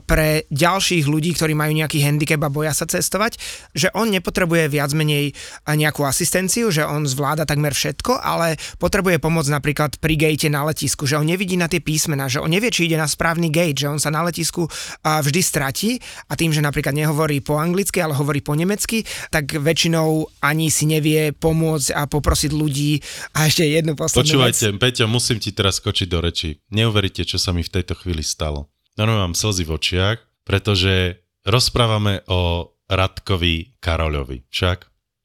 pre 0.03 0.43
ďalších 0.51 1.07
ľudí, 1.07 1.31
ktorí 1.39 1.48
ktorí 1.49 1.57
majú 1.57 1.73
nejaký 1.81 2.05
handicap 2.05 2.45
a 2.45 2.53
boja 2.53 2.77
sa 2.77 2.85
cestovať, 2.85 3.41
že 3.73 3.89
on 3.97 4.13
nepotrebuje 4.13 4.69
viac 4.69 4.93
menej 4.93 5.33
nejakú 5.65 6.05
asistenciu, 6.05 6.69
že 6.69 6.85
on 6.85 7.09
zvláda 7.09 7.49
takmer 7.49 7.73
všetko, 7.73 8.21
ale 8.21 8.61
potrebuje 8.77 9.17
pomoc 9.17 9.49
napríklad 9.49 9.97
pri 9.97 10.13
gate 10.13 10.45
na 10.45 10.61
letisku, 10.61 11.09
že 11.09 11.17
on 11.17 11.25
nevidí 11.25 11.57
na 11.57 11.65
tie 11.65 11.81
písmená, 11.81 12.29
že 12.29 12.37
on 12.37 12.53
nevie, 12.53 12.69
či 12.69 12.85
ide 12.85 13.01
na 13.01 13.09
správny 13.09 13.49
gate, 13.49 13.81
že 13.81 13.89
on 13.89 13.97
sa 13.97 14.13
na 14.13 14.21
letisku 14.21 14.69
vždy 15.01 15.41
stratí 15.41 15.97
a 16.29 16.37
tým, 16.37 16.53
že 16.53 16.61
napríklad 16.61 16.93
nehovorí 16.93 17.41
po 17.41 17.57
anglicky, 17.57 17.97
ale 17.97 18.13
hovorí 18.13 18.45
po 18.45 18.53
nemecky, 18.53 19.01
tak 19.33 19.49
väčšinou 19.49 20.29
ani 20.45 20.69
si 20.69 20.85
nevie 20.85 21.33
pomôcť 21.33 21.97
a 21.97 22.05
poprosiť 22.05 22.53
ľudí. 22.53 23.01
A 23.33 23.49
ešte 23.49 23.65
jednu 23.65 23.97
poslednú 23.97 24.37
Počúvajte, 24.37 24.77
vec. 24.77 24.77
Peťo, 24.77 25.09
musím 25.09 25.41
ti 25.41 25.49
teraz 25.49 25.81
skočiť 25.81 26.05
do 26.05 26.21
reči. 26.21 26.61
Neuveríte, 26.69 27.25
čo 27.25 27.41
sa 27.41 27.49
mi 27.57 27.65
v 27.65 27.73
tejto 27.73 27.97
chvíli 27.97 28.21
stalo. 28.21 28.69
Normálne 29.01 29.33
mám 29.33 29.37
slzy 29.39 29.65
v 29.65 29.73
očiach, 29.79 30.17
pretože 30.43 31.23
rozprávame 31.45 32.25
o 32.27 32.71
Radkovi 32.89 33.77
Karoľovi, 33.77 34.49
však? 34.49 34.77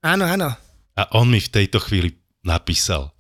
Áno, 0.04 0.28
áno. 0.28 0.52
A 0.94 1.02
on 1.16 1.33
mi 1.33 1.40
v 1.40 1.52
tejto 1.52 1.80
chvíli 1.80 2.12
napísal. 2.44 3.11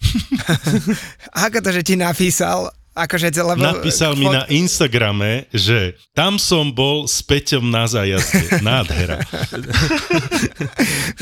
Ako 1.48 1.58
to, 1.64 1.72
že 1.72 1.82
ti 1.82 1.94
napísal? 1.96 2.68
Akože, 2.94 3.34
lebo... 3.34 3.58
Napísal 3.58 4.14
mi 4.14 4.30
na 4.30 4.46
Instagrame, 4.46 5.50
že 5.50 5.98
tam 6.14 6.38
som 6.38 6.70
bol 6.70 7.10
s 7.10 7.26
Peťom 7.26 7.66
na 7.66 7.90
zájazde. 7.90 8.62
Nádhera. 8.62 9.18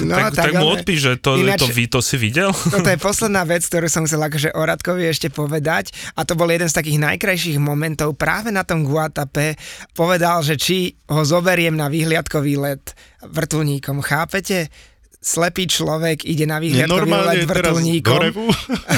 No, 0.05 0.21
tak, 0.21 0.37
tak, 0.37 0.53
tak 0.53 0.61
mu 0.61 0.69
odpíš, 0.69 1.01
že 1.01 1.13
to, 1.17 1.41
ináč, 1.41 1.65
to, 1.65 1.73
to 1.73 2.01
si 2.05 2.21
videl? 2.21 2.53
Toto 2.53 2.85
je 2.93 3.01
posledná 3.01 3.49
vec, 3.49 3.65
ktorú 3.65 3.89
som 3.89 4.05
chcel 4.05 4.21
akože 4.21 4.53
o 4.53 4.61
Radkovi 4.61 5.09
ešte 5.09 5.33
povedať 5.33 5.97
a 6.13 6.29
to 6.29 6.37
bol 6.37 6.49
jeden 6.53 6.69
z 6.69 6.77
takých 6.77 7.01
najkrajších 7.01 7.57
momentov 7.57 8.21
práve 8.21 8.53
na 8.53 8.69
tom 8.69 8.85
Guatape. 8.85 9.57
Povedal, 9.97 10.45
že 10.45 10.61
či 10.61 10.93
ho 11.09 11.25
zoberiem 11.25 11.73
na 11.73 11.89
výhliadkový 11.89 12.61
let 12.61 12.93
vrtulníkom. 13.25 14.05
Chápete? 14.05 14.92
Slepý 15.23 15.71
človek 15.71 16.27
ide 16.27 16.51
na 16.51 16.59
výhľadkový 16.59 17.11
let 17.15 17.47
vrtulníkom. 17.47 18.21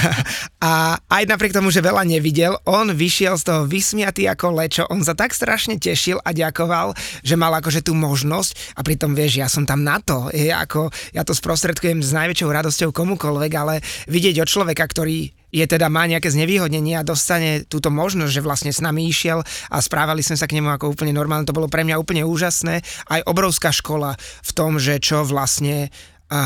a 0.64 0.96
aj 0.96 1.24
napriek 1.28 1.52
tomu, 1.52 1.68
že 1.68 1.84
veľa 1.84 2.08
nevidel, 2.08 2.56
on 2.64 2.88
vyšiel 2.96 3.36
z 3.36 3.44
toho 3.44 3.62
vysmiatý 3.68 4.24
ako 4.32 4.56
lečo, 4.56 4.82
on 4.88 5.04
sa 5.04 5.12
tak 5.12 5.36
strašne 5.36 5.76
tešil 5.76 6.16
a 6.24 6.32
ďakoval, 6.32 6.96
že 7.20 7.36
mal 7.36 7.52
akože 7.60 7.84
tú 7.84 7.92
možnosť 7.92 8.74
a 8.74 8.80
pritom 8.80 9.12
vieš, 9.12 9.44
ja 9.44 9.48
som 9.52 9.68
tam 9.68 9.84
na 9.84 10.00
to, 10.00 10.32
je 10.32 10.48
ako, 10.48 10.88
ja 11.12 11.22
to 11.28 11.36
sprostredkujem 11.36 12.00
s 12.00 12.16
najväčšou 12.16 12.48
radosťou 12.48 12.90
komukoľvek, 12.90 13.52
ale 13.52 13.84
vidieť 14.08 14.40
od 14.40 14.48
človeka, 14.48 14.88
ktorý 14.88 15.44
je 15.54 15.62
teda 15.70 15.86
má 15.86 16.02
nejaké 16.10 16.34
znevýhodnenie 16.34 16.98
a 16.98 17.06
dostane 17.06 17.62
túto 17.62 17.86
možnosť, 17.94 18.32
že 18.34 18.42
vlastne 18.42 18.72
s 18.74 18.82
nami 18.82 19.06
išiel 19.06 19.38
a 19.70 19.76
správali 19.78 20.18
sme 20.18 20.34
sa 20.34 20.50
k 20.50 20.58
nemu 20.58 20.74
ako 20.74 20.98
úplne 20.98 21.14
normálne. 21.14 21.46
To 21.46 21.54
bolo 21.54 21.70
pre 21.70 21.86
mňa 21.86 21.94
úplne 21.94 22.26
úžasné. 22.26 22.82
Aj 23.06 23.22
obrovská 23.22 23.70
škola 23.70 24.18
v 24.18 24.50
tom, 24.50 24.82
že 24.82 24.98
čo 24.98 25.22
vlastne 25.22 25.94
a 26.34 26.40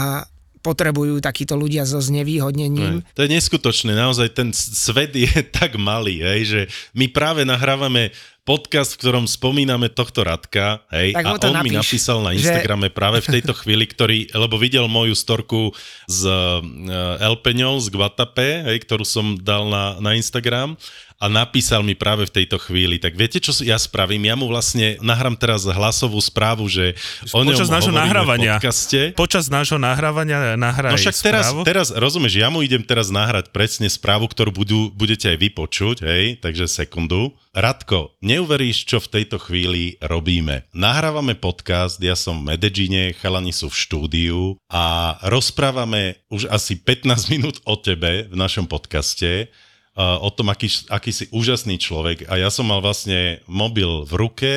potrebujú 0.61 1.23
takíto 1.25 1.57
ľudia 1.57 1.89
so 1.89 2.03
znevýhodnením. 2.03 3.01
to 3.17 3.25
je 3.25 3.31
neskutočné, 3.31 3.97
naozaj 3.97 4.37
ten 4.37 4.53
svet 4.53 5.17
je 5.17 5.31
tak 5.59 5.81
malý, 5.81 6.21
hej, 6.21 6.41
že 6.45 6.61
my 6.93 7.09
práve 7.09 7.49
nahrávame 7.49 8.13
podcast, 8.49 8.97
v 8.97 9.05
ktorom 9.05 9.29
spomíname 9.29 9.93
tohto 9.93 10.25
Radka, 10.25 10.81
hej, 10.89 11.13
tak 11.13 11.25
a 11.29 11.37
on 11.37 11.53
napíš, 11.53 11.65
mi 11.69 11.71
napísal 11.77 12.19
na 12.25 12.33
Instagrame 12.33 12.89
že... 12.89 12.97
práve 12.97 13.19
v 13.21 13.29
tejto 13.37 13.53
chvíli, 13.53 13.85
ktorý, 13.85 14.33
lebo 14.33 14.57
videl 14.57 14.89
moju 14.89 15.13
storku 15.13 15.77
z 16.09 16.25
uh, 16.25 17.21
Elpeňou 17.21 17.77
z 17.85 17.93
Guatape, 17.93 18.73
hej, 18.73 18.81
ktorú 18.89 19.05
som 19.05 19.37
dal 19.37 19.69
na, 19.69 20.01
na 20.01 20.17
Instagram 20.17 20.81
a 21.19 21.27
napísal 21.27 21.83
mi 21.83 21.99
práve 21.99 22.31
v 22.31 22.33
tejto 22.43 22.63
chvíli. 22.63 23.03
Tak 23.03 23.19
viete, 23.19 23.43
čo 23.43 23.51
ja 23.67 23.75
spravím? 23.75 24.31
Ja 24.31 24.39
mu 24.39 24.47
vlastne 24.47 24.95
nahrám 25.03 25.35
teraz 25.35 25.67
hlasovú 25.67 26.23
správu, 26.23 26.71
že 26.71 26.95
o 27.35 27.43
ňom 27.43 27.59
počas 27.59 27.71
nášho 27.75 27.91
nahrávania. 27.91 28.63
V 28.63 28.63
podcaste. 28.63 29.01
Počas 29.19 29.51
nášho 29.51 29.83
nahrávania 29.83 30.55
nahraj 30.55 30.95
No 30.95 30.99
však 30.99 31.19
teraz, 31.19 31.51
teraz, 31.67 31.87
rozumieš, 31.91 32.39
ja 32.39 32.49
mu 32.55 32.63
idem 32.63 32.87
teraz 32.87 33.11
nahrať 33.11 33.51
presne 33.51 33.91
správu, 33.91 34.31
ktorú 34.31 34.55
budú, 34.55 34.81
budete 34.95 35.27
aj 35.35 35.39
vypočuť, 35.43 36.07
hej, 36.07 36.39
takže 36.39 36.71
sekundu. 36.71 37.35
Radko, 37.51 38.15
neuveríš, 38.39 38.87
čo 38.87 39.03
v 39.03 39.19
tejto 39.19 39.43
chvíli 39.43 39.99
robíme. 39.99 40.63
Nahrávame 40.71 41.35
podcast, 41.35 41.99
ja 41.99 42.15
som 42.15 42.39
v 42.39 42.55
Medellíne, 42.55 43.11
chalani 43.19 43.51
sú 43.51 43.67
v 43.67 43.81
štúdiu 43.83 44.39
a 44.71 45.19
rozprávame 45.27 46.23
už 46.31 46.47
asi 46.47 46.79
15 46.79 47.19
minút 47.35 47.59
o 47.67 47.75
tebe 47.75 48.31
v 48.31 48.37
našom 48.39 48.71
podcaste 48.71 49.51
o 49.99 50.31
tom, 50.31 50.55
aký, 50.55 50.71
aký 50.87 51.11
si 51.11 51.27
úžasný 51.35 51.75
človek. 51.83 52.31
A 52.31 52.39
ja 52.39 52.55
som 52.55 52.71
mal 52.71 52.79
vlastne 52.79 53.43
mobil 53.51 54.07
v 54.07 54.13
ruke, 54.15 54.53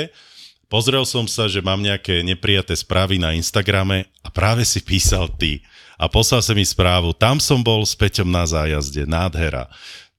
pozrel 0.69 1.01
som 1.01 1.25
sa, 1.25 1.49
že 1.49 1.65
mám 1.65 1.81
nejaké 1.81 2.21
neprijaté 2.21 2.77
správy 2.77 3.17
na 3.17 3.33
Instagrame 3.33 4.05
a 4.21 4.29
práve 4.29 4.61
si 4.61 4.85
písal 4.85 5.25
ty. 5.41 5.65
A 5.97 6.05
poslal 6.05 6.45
sa 6.45 6.53
mi 6.53 6.61
správu, 6.61 7.17
tam 7.17 7.41
som 7.41 7.65
bol 7.65 7.81
s 7.81 7.97
Peťom 7.97 8.29
na 8.29 8.45
zájazde, 8.45 9.09
nádhera 9.09 9.65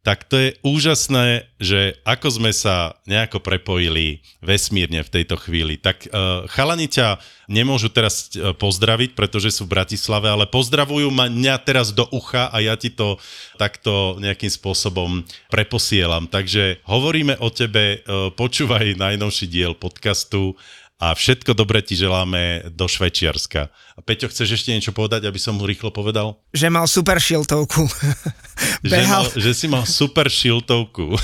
tak 0.03 0.27
to 0.27 0.35
je 0.35 0.51
úžasné, 0.67 1.47
že 1.63 1.95
ako 2.03 2.43
sme 2.43 2.51
sa 2.51 2.99
nejako 3.07 3.39
prepojili 3.39 4.19
vesmírne 4.43 5.07
v 5.07 5.13
tejto 5.15 5.39
chvíli. 5.39 5.79
Tak 5.79 6.11
uh, 6.11 6.43
chalani 6.51 6.91
ťa 6.91 7.23
nemôžu 7.47 7.87
teraz 7.87 8.27
uh, 8.35 8.51
pozdraviť, 8.51 9.15
pretože 9.15 9.55
sú 9.55 9.71
v 9.71 9.79
Bratislave, 9.79 10.27
ale 10.27 10.51
pozdravujú 10.51 11.07
ma 11.15 11.31
mňa 11.31 11.55
teraz 11.63 11.95
do 11.95 12.03
ucha 12.11 12.51
a 12.51 12.59
ja 12.59 12.75
ti 12.75 12.91
to 12.91 13.15
takto 13.63 14.19
nejakým 14.19 14.51
spôsobom 14.51 15.23
preposielam. 15.47 16.27
Takže 16.27 16.83
hovoríme 16.83 17.39
o 17.39 17.47
tebe, 17.55 18.03
uh, 18.03 18.35
počúvaj 18.35 18.99
najnovší 18.99 19.47
diel 19.47 19.79
podcastu 19.79 20.59
a 21.03 21.19
všetko 21.19 21.59
dobre 21.59 21.83
ti 21.83 21.99
želáme 21.99 22.71
do 22.71 22.87
Švečiarska. 22.87 23.75
A 23.99 24.01
Peťo, 24.07 24.31
chceš 24.31 24.55
ešte 24.55 24.71
niečo 24.71 24.95
povedať, 24.95 25.27
aby 25.27 25.35
som 25.35 25.59
mu 25.59 25.67
rýchlo 25.67 25.91
povedal? 25.91 26.39
Že 26.55 26.71
mal 26.71 26.87
super 26.87 27.19
šiltovku. 27.19 27.91
že, 28.87 29.03
mal, 29.11 29.27
že 29.35 29.51
si 29.51 29.67
mal 29.67 29.83
super 29.83 30.31
šiltovku. 30.31 31.11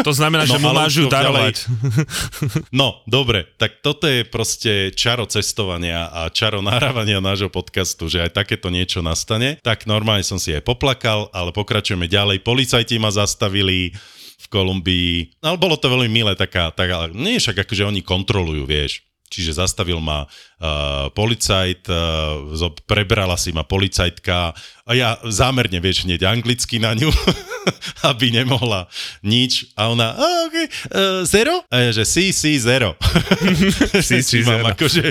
To 0.00 0.16
znamená, 0.16 0.48
no, 0.48 0.56
že 0.56 0.58
mu 0.64 0.72
máš 0.72 0.92
ju 0.96 1.06
darovať. 1.12 1.68
No, 2.80 3.04
dobre, 3.04 3.44
tak 3.60 3.84
toto 3.84 4.08
je 4.08 4.24
proste 4.24 4.96
čaro 4.96 5.28
cestovania 5.28 6.08
a 6.08 6.32
čaro 6.32 6.64
nahrávania 6.64 7.20
nášho 7.20 7.52
podcastu, 7.52 8.08
že 8.08 8.24
aj 8.24 8.32
takéto 8.32 8.72
niečo 8.72 9.04
nastane. 9.04 9.60
Tak 9.60 9.84
normálne 9.84 10.24
som 10.24 10.40
si 10.40 10.56
aj 10.56 10.64
poplakal, 10.64 11.28
ale 11.36 11.52
pokračujeme 11.52 12.08
ďalej. 12.08 12.40
Policajti 12.40 12.96
ma 12.96 13.12
zastavili, 13.12 13.92
v 14.40 14.46
Kolumbii. 14.48 15.36
Ale 15.44 15.60
bolo 15.60 15.76
to 15.76 15.92
veľmi 15.92 16.08
milé, 16.08 16.32
taká, 16.32 16.72
taká 16.72 17.12
nie 17.12 17.36
však 17.36 17.60
akože 17.68 17.84
oni 17.84 18.00
kontrolujú, 18.00 18.64
vieš 18.64 19.04
Čiže 19.30 19.62
zastavil 19.62 20.02
ma 20.02 20.26
uh, 20.26 21.06
policajt, 21.14 21.86
uh, 21.86 22.74
prebrala 22.82 23.38
si 23.38 23.54
ma 23.54 23.62
policajtka 23.62 24.50
a 24.90 24.90
ja 24.98 25.14
zámerne, 25.22 25.78
vieš, 25.78 26.02
hneď 26.02 26.26
anglicky 26.26 26.82
na 26.82 26.98
ňu, 26.98 27.14
aby 28.10 28.34
nemohla 28.34 28.90
nič. 29.22 29.70
A 29.78 29.94
ona, 29.94 30.18
a, 30.18 30.50
okay, 30.50 30.66
uh, 30.66 31.22
zero? 31.22 31.62
A 31.70 31.86
ja, 31.86 31.90
že 31.94 32.02
si, 32.02 32.34
si, 32.34 32.58
zero. 32.58 32.98
Si, 34.02 34.18
si, 34.26 34.42
mám 34.48 34.66
zero. 34.66 34.74
akože 34.74 35.04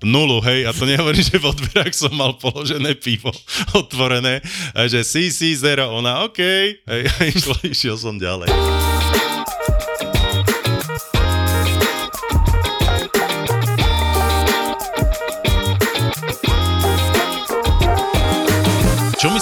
nulu, 0.00 0.40
hej, 0.40 0.64
a 0.64 0.72
to 0.72 0.88
nehovorím, 0.88 1.20
že 1.20 1.36
v 1.36 1.52
odberách 1.52 1.92
som 1.92 2.16
mal 2.16 2.32
položené 2.40 2.96
pivo 2.96 3.28
otvorené, 3.76 4.40
a 4.72 4.88
že 4.88 5.04
si, 5.04 5.28
si, 5.28 5.52
zero. 5.52 5.92
Ona, 5.92 6.24
OK, 6.24 6.40
hej, 6.88 7.32
išiel 7.68 8.00
som 8.00 8.16
ďalej. 8.16 8.48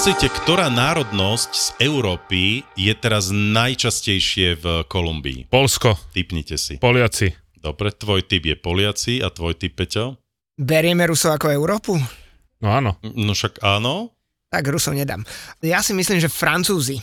Myslíte, 0.04 0.36
ktorá 0.36 0.68
národnosť 0.68 1.50
z 1.56 1.68
Európy 1.80 2.60
je 2.76 2.92
teraz 2.92 3.32
najčastejšie 3.32 4.60
v 4.60 4.84
Kolumbii? 4.84 5.48
Polsko, 5.48 5.96
Typnite 6.12 6.60
si. 6.60 6.76
Poliaci. 6.76 7.32
Dobre, 7.56 7.88
tvoj 7.88 8.20
typ 8.28 8.44
je 8.44 8.52
Poliaci 8.52 9.24
a 9.24 9.32
tvoj 9.32 9.56
typ, 9.56 9.72
Peťo? 9.72 10.20
Berieme 10.60 11.08
Rusov 11.08 11.40
ako 11.40 11.48
Európu? 11.48 11.96
No 12.60 12.68
áno. 12.68 13.00
No 13.16 13.32
však 13.32 13.64
áno. 13.64 14.12
Tak 14.52 14.68
Rusov 14.68 14.92
nedám. 14.92 15.24
Ja 15.64 15.80
si 15.80 15.96
myslím, 15.96 16.20
že 16.20 16.28
Francúzi. 16.28 17.00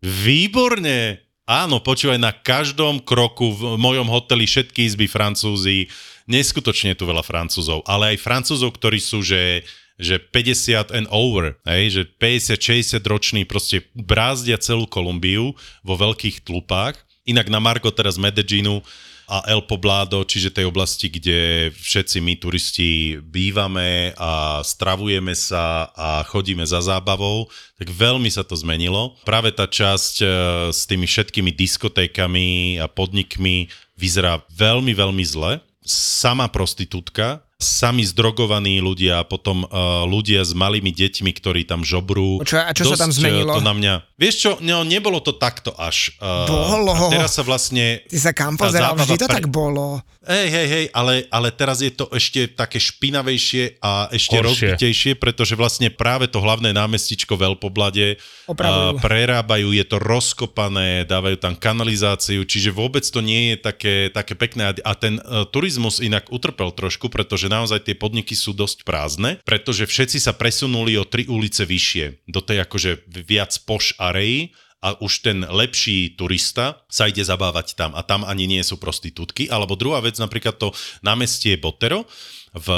Výborne! 0.00 1.20
Áno, 1.44 1.84
počúvaj, 1.84 2.16
na 2.16 2.32
každom 2.32 3.04
kroku 3.04 3.52
v 3.52 3.76
mojom 3.76 4.08
hoteli 4.08 4.48
všetky 4.48 4.88
izby 4.88 5.04
Francúzi, 5.04 5.92
neskutočne 6.24 6.96
je 6.96 7.00
tu 7.00 7.04
veľa 7.04 7.20
Francúzov, 7.20 7.84
ale 7.84 8.16
aj 8.16 8.24
Francúzov, 8.24 8.72
ktorí 8.72 9.04
sú, 9.04 9.20
že, 9.20 9.68
že 9.98 10.22
50 10.22 10.94
and 10.94 11.10
over, 11.10 11.58
hej, 11.66 11.90
že 11.90 12.02
50-60 12.06 13.02
roční 13.02 13.42
proste 13.42 13.82
brázdia 13.98 14.56
celú 14.56 14.86
Kolumbiu 14.86 15.58
vo 15.82 15.94
veľkých 15.98 16.46
tlupách. 16.46 16.94
Inak 17.26 17.50
na 17.50 17.58
Margo 17.58 17.90
teraz 17.90 18.16
Medellínu 18.16 18.80
a 19.28 19.44
El 19.44 19.60
Poblado, 19.68 20.24
čiže 20.24 20.56
tej 20.56 20.72
oblasti, 20.72 21.12
kde 21.12 21.68
všetci 21.76 22.16
my 22.24 22.34
turisti 22.40 23.20
bývame 23.20 24.16
a 24.16 24.64
stravujeme 24.64 25.36
sa 25.36 25.92
a 25.92 26.24
chodíme 26.24 26.64
za 26.64 26.80
zábavou, 26.80 27.44
tak 27.76 27.92
veľmi 27.92 28.32
sa 28.32 28.40
to 28.40 28.56
zmenilo. 28.56 29.20
Práve 29.28 29.52
tá 29.52 29.68
časť 29.68 30.14
e, 30.24 30.26
s 30.72 30.88
tými 30.88 31.04
všetkými 31.04 31.52
diskotékami 31.52 32.80
a 32.80 32.88
podnikmi 32.88 33.68
vyzerá 34.00 34.40
veľmi, 34.48 34.96
veľmi 34.96 35.24
zle. 35.28 35.60
Sama 35.84 36.48
prostitútka, 36.48 37.44
sami 37.58 38.06
zdrogovaní 38.06 38.78
ľudia, 38.78 39.26
potom 39.26 39.66
uh, 39.66 40.06
ľudia 40.06 40.46
s 40.46 40.54
malými 40.54 40.94
deťmi, 40.94 41.26
ktorí 41.34 41.66
tam 41.66 41.82
žobrú. 41.82 42.38
Čo- 42.46 42.62
a 42.62 42.70
čo 42.70 42.86
sa 42.86 42.94
tam 42.94 43.10
Dosť, 43.10 43.18
zmenilo? 43.18 43.50
eh, 43.50 43.58
To 43.58 43.62
na 43.66 43.74
mňa... 43.74 43.92
Vieš 44.14 44.34
čo, 44.38 44.50
no, 44.62 44.86
nebolo 44.86 45.18
to 45.18 45.34
takto 45.34 45.74
až. 45.74 46.14
Uh, 46.22 46.46
Bolo. 46.46 46.94
A 46.94 47.18
teraz 47.18 47.34
sa 47.34 47.42
vlastne... 47.42 48.06
Ty 48.06 48.18
sa 48.22 48.30
kam 48.30 48.54
pozeral? 48.54 48.94
Vždy 48.94 49.18
to 49.18 49.26
pre- 49.26 49.36
tak 49.42 49.46
bolo. 49.50 49.98
Hej, 50.18 50.50
hej, 50.50 50.66
hej, 50.66 50.84
ale, 50.90 51.30
ale 51.30 51.54
teraz 51.54 51.78
je 51.78 51.94
to 51.94 52.10
ešte 52.10 52.50
také 52.50 52.82
špinavejšie 52.82 53.78
a 53.78 54.10
ešte 54.10 54.34
Horšie. 54.34 54.74
rozbitejšie, 54.74 55.12
pretože 55.14 55.54
vlastne 55.54 55.94
práve 55.94 56.26
to 56.26 56.42
hlavné 56.42 56.74
námestičko 56.74 57.38
v 57.38 57.54
Elpoblade 57.54 58.18
Opravujú. 58.50 58.98
a, 58.98 58.98
prerábajú, 58.98 59.70
je 59.70 59.84
to 59.86 60.02
rozkopané, 60.02 61.06
dávajú 61.06 61.38
tam 61.38 61.54
kanalizáciu, 61.54 62.42
čiže 62.42 62.74
vôbec 62.74 63.06
to 63.06 63.22
nie 63.22 63.54
je 63.54 63.56
také, 63.62 63.96
také 64.10 64.34
pekné 64.34 64.68
a, 64.68 64.72
a 64.74 64.92
ten 64.98 65.22
uh, 65.22 65.46
turizmus 65.46 66.02
inak 66.02 66.26
utrpel 66.34 66.74
trošku, 66.74 67.06
pretože 67.14 67.46
naozaj 67.46 67.86
tie 67.86 67.94
podniky 67.94 68.34
sú 68.34 68.50
dosť 68.50 68.82
prázdne, 68.82 69.38
pretože 69.46 69.86
všetci 69.86 70.18
sa 70.18 70.34
presunuli 70.34 70.98
o 70.98 71.06
tri 71.06 71.30
ulice 71.30 71.62
vyššie, 71.62 72.26
do 72.26 72.42
tej 72.42 72.66
akože 72.66 73.06
viac 73.22 73.54
poš 73.62 73.94
areji, 74.02 74.50
a 74.78 74.94
už 75.02 75.26
ten 75.26 75.42
lepší 75.42 76.14
turista 76.14 76.86
sa 76.86 77.10
ide 77.10 77.26
zabávať 77.26 77.74
tam 77.74 77.98
a 77.98 78.06
tam 78.06 78.22
ani 78.22 78.46
nie 78.46 78.62
sú 78.62 78.78
prostitútky. 78.78 79.50
Alebo 79.50 79.74
druhá 79.74 79.98
vec, 79.98 80.14
napríklad 80.22 80.54
to 80.54 80.70
námestie 81.02 81.58
Botero 81.58 82.06
v 82.54 82.68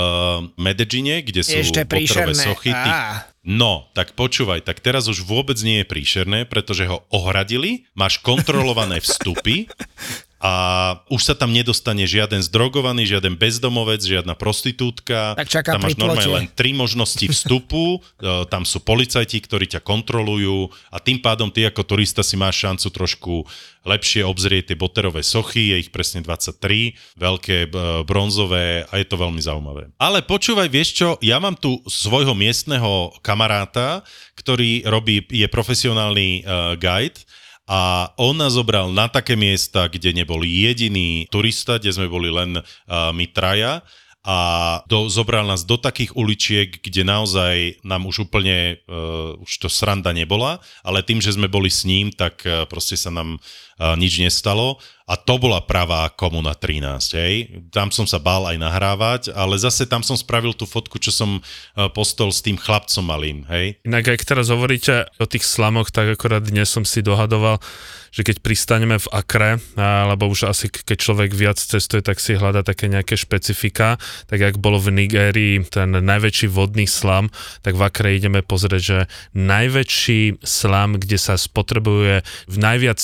Medellíne, 0.57 1.21
kde 1.21 1.45
sú 1.45 1.61
Ešte 1.61 1.85
príšerné. 1.85 2.35
sochy. 2.37 2.73
Á. 2.73 3.29
No, 3.41 3.89
tak 3.97 4.17
počúvaj, 4.17 4.65
tak 4.65 4.85
teraz 4.85 5.09
už 5.09 5.25
vôbec 5.25 5.57
nie 5.65 5.81
je 5.81 5.87
príšerné, 5.89 6.45
pretože 6.45 6.85
ho 6.85 7.05
ohradili, 7.09 7.89
máš 7.97 8.21
kontrolované 8.21 9.01
vstupy 9.01 9.65
a 10.41 10.53
už 11.13 11.21
sa 11.21 11.35
tam 11.37 11.53
nedostane 11.53 12.09
žiaden 12.09 12.41
zdrogovaný, 12.41 13.05
žiaden 13.05 13.37
bezdomovec, 13.37 14.01
žiadna 14.01 14.33
prostitútka. 14.33 15.37
Tak 15.37 15.53
čaká 15.53 15.77
tam 15.77 15.85
máš 15.85 16.01
normálne 16.01 16.33
len 16.33 16.47
tri 16.49 16.73
možnosti 16.73 17.29
vstupu, 17.29 18.01
e, 18.25 18.49
tam 18.49 18.65
sú 18.65 18.81
policajti, 18.81 19.37
ktorí 19.37 19.69
ťa 19.69 19.85
kontrolujú 19.85 20.73
a 20.89 20.97
tým 20.97 21.21
pádom 21.21 21.53
ty 21.53 21.69
ako 21.69 21.85
turista 21.85 22.25
si 22.25 22.41
máš 22.41 22.57
šancu 22.57 22.89
trošku 22.89 23.35
lepšie 23.85 24.25
obzrieť 24.25 24.73
tie 24.73 24.77
boterové 24.81 25.21
sochy, 25.21 25.77
je 25.77 25.85
ich 25.85 25.93
presne 25.93 26.25
23, 26.25 26.97
veľké 27.21 27.57
e, 27.65 27.69
bronzové 28.09 28.89
a 28.89 28.97
je 28.97 29.05
to 29.05 29.21
veľmi 29.21 29.45
zaujímavé. 29.45 29.93
Ale 30.01 30.25
počúvaj, 30.25 30.73
vieš 30.73 30.97
čo, 30.97 31.09
ja 31.21 31.37
mám 31.37 31.53
tu 31.53 31.85
svojho 31.85 32.33
miestneho 32.33 33.13
kamaráta, 33.21 34.01
ktorý 34.41 34.89
robí, 34.89 35.21
je 35.29 35.45
profesionálny 35.53 36.41
uh, 36.41 36.73
guide 36.81 37.21
a 37.71 38.11
on 38.19 38.35
nás 38.35 38.59
zobral 38.59 38.91
na 38.91 39.07
také 39.07 39.39
miesta, 39.39 39.87
kde 39.87 40.11
nebol 40.11 40.43
jediný 40.43 41.31
turista, 41.31 41.79
kde 41.79 41.95
sme 41.95 42.11
boli 42.11 42.27
len 42.27 42.59
uh, 42.59 43.15
my 43.15 43.31
traja. 43.31 43.87
A 44.21 44.37
do, 44.85 45.09
zobral 45.09 45.49
nás 45.49 45.65
do 45.65 45.81
takých 45.81 46.13
uličiek, 46.13 46.83
kde 46.83 47.09
naozaj 47.09 47.81
nám 47.87 48.05
už 48.11 48.29
úplne, 48.29 48.83
uh, 48.85 49.39
už 49.41 49.65
to 49.65 49.69
sranda 49.71 50.13
nebola, 50.13 50.61
ale 50.85 51.01
tým, 51.07 51.23
že 51.23 51.33
sme 51.33 51.49
boli 51.49 51.71
s 51.71 51.87
ním, 51.89 52.13
tak 52.13 52.43
uh, 52.45 52.67
proste 52.67 52.99
sa 52.99 53.09
nám 53.09 53.41
nič 53.97 54.21
nestalo 54.21 54.77
a 55.11 55.19
to 55.19 55.43
bola 55.43 55.59
pravá 55.59 56.07
Komuna 56.15 56.55
13, 56.55 57.19
hej. 57.19 57.35
Tam 57.75 57.91
som 57.91 58.07
sa 58.07 58.23
bál 58.23 58.47
aj 58.47 58.63
nahrávať, 58.63 59.23
ale 59.35 59.59
zase 59.59 59.83
tam 59.91 60.07
som 60.07 60.15
spravil 60.15 60.55
tú 60.55 60.71
fotku, 60.71 61.03
čo 61.03 61.11
som 61.11 61.43
uh, 61.43 61.91
postol 61.91 62.31
s 62.31 62.47
tým 62.47 62.55
chlapcom 62.55 63.03
malým, 63.03 63.43
hej. 63.51 63.83
Inak 63.83 64.15
ak 64.15 64.23
teraz 64.23 64.55
hovoríte 64.55 65.11
o 65.19 65.27
tých 65.27 65.43
slamoch, 65.43 65.91
tak 65.91 66.15
akorát 66.15 66.47
dnes 66.47 66.71
som 66.71 66.87
si 66.87 67.03
dohadoval, 67.03 67.59
že 68.11 68.27
keď 68.27 68.43
pristaneme 68.43 68.99
v 68.99 69.07
Akre, 69.11 69.63
alebo 69.79 70.27
už 70.31 70.51
asi 70.51 70.67
keď 70.67 70.99
človek 70.99 71.31
viac 71.31 71.59
cestuje, 71.59 72.03
tak 72.03 72.19
si 72.19 72.35
hľada 72.35 72.67
také 72.67 72.91
nejaké 72.91 73.15
špecifika, 73.15 74.03
tak 74.27 74.43
jak 74.43 74.59
bolo 74.59 74.83
v 74.83 74.95
Nigérii 74.95 75.63
ten 75.71 75.95
najväčší 75.95 76.51
vodný 76.51 76.91
slam, 76.91 77.31
tak 77.63 77.79
v 77.79 77.83
Akre 77.87 78.19
ideme 78.19 78.43
pozrieť, 78.43 78.83
že 78.83 78.99
najväčší 79.35 80.43
slam, 80.43 80.99
kde 80.99 81.19
sa 81.23 81.39
spotrebuje 81.39 82.27
najviac 82.51 82.99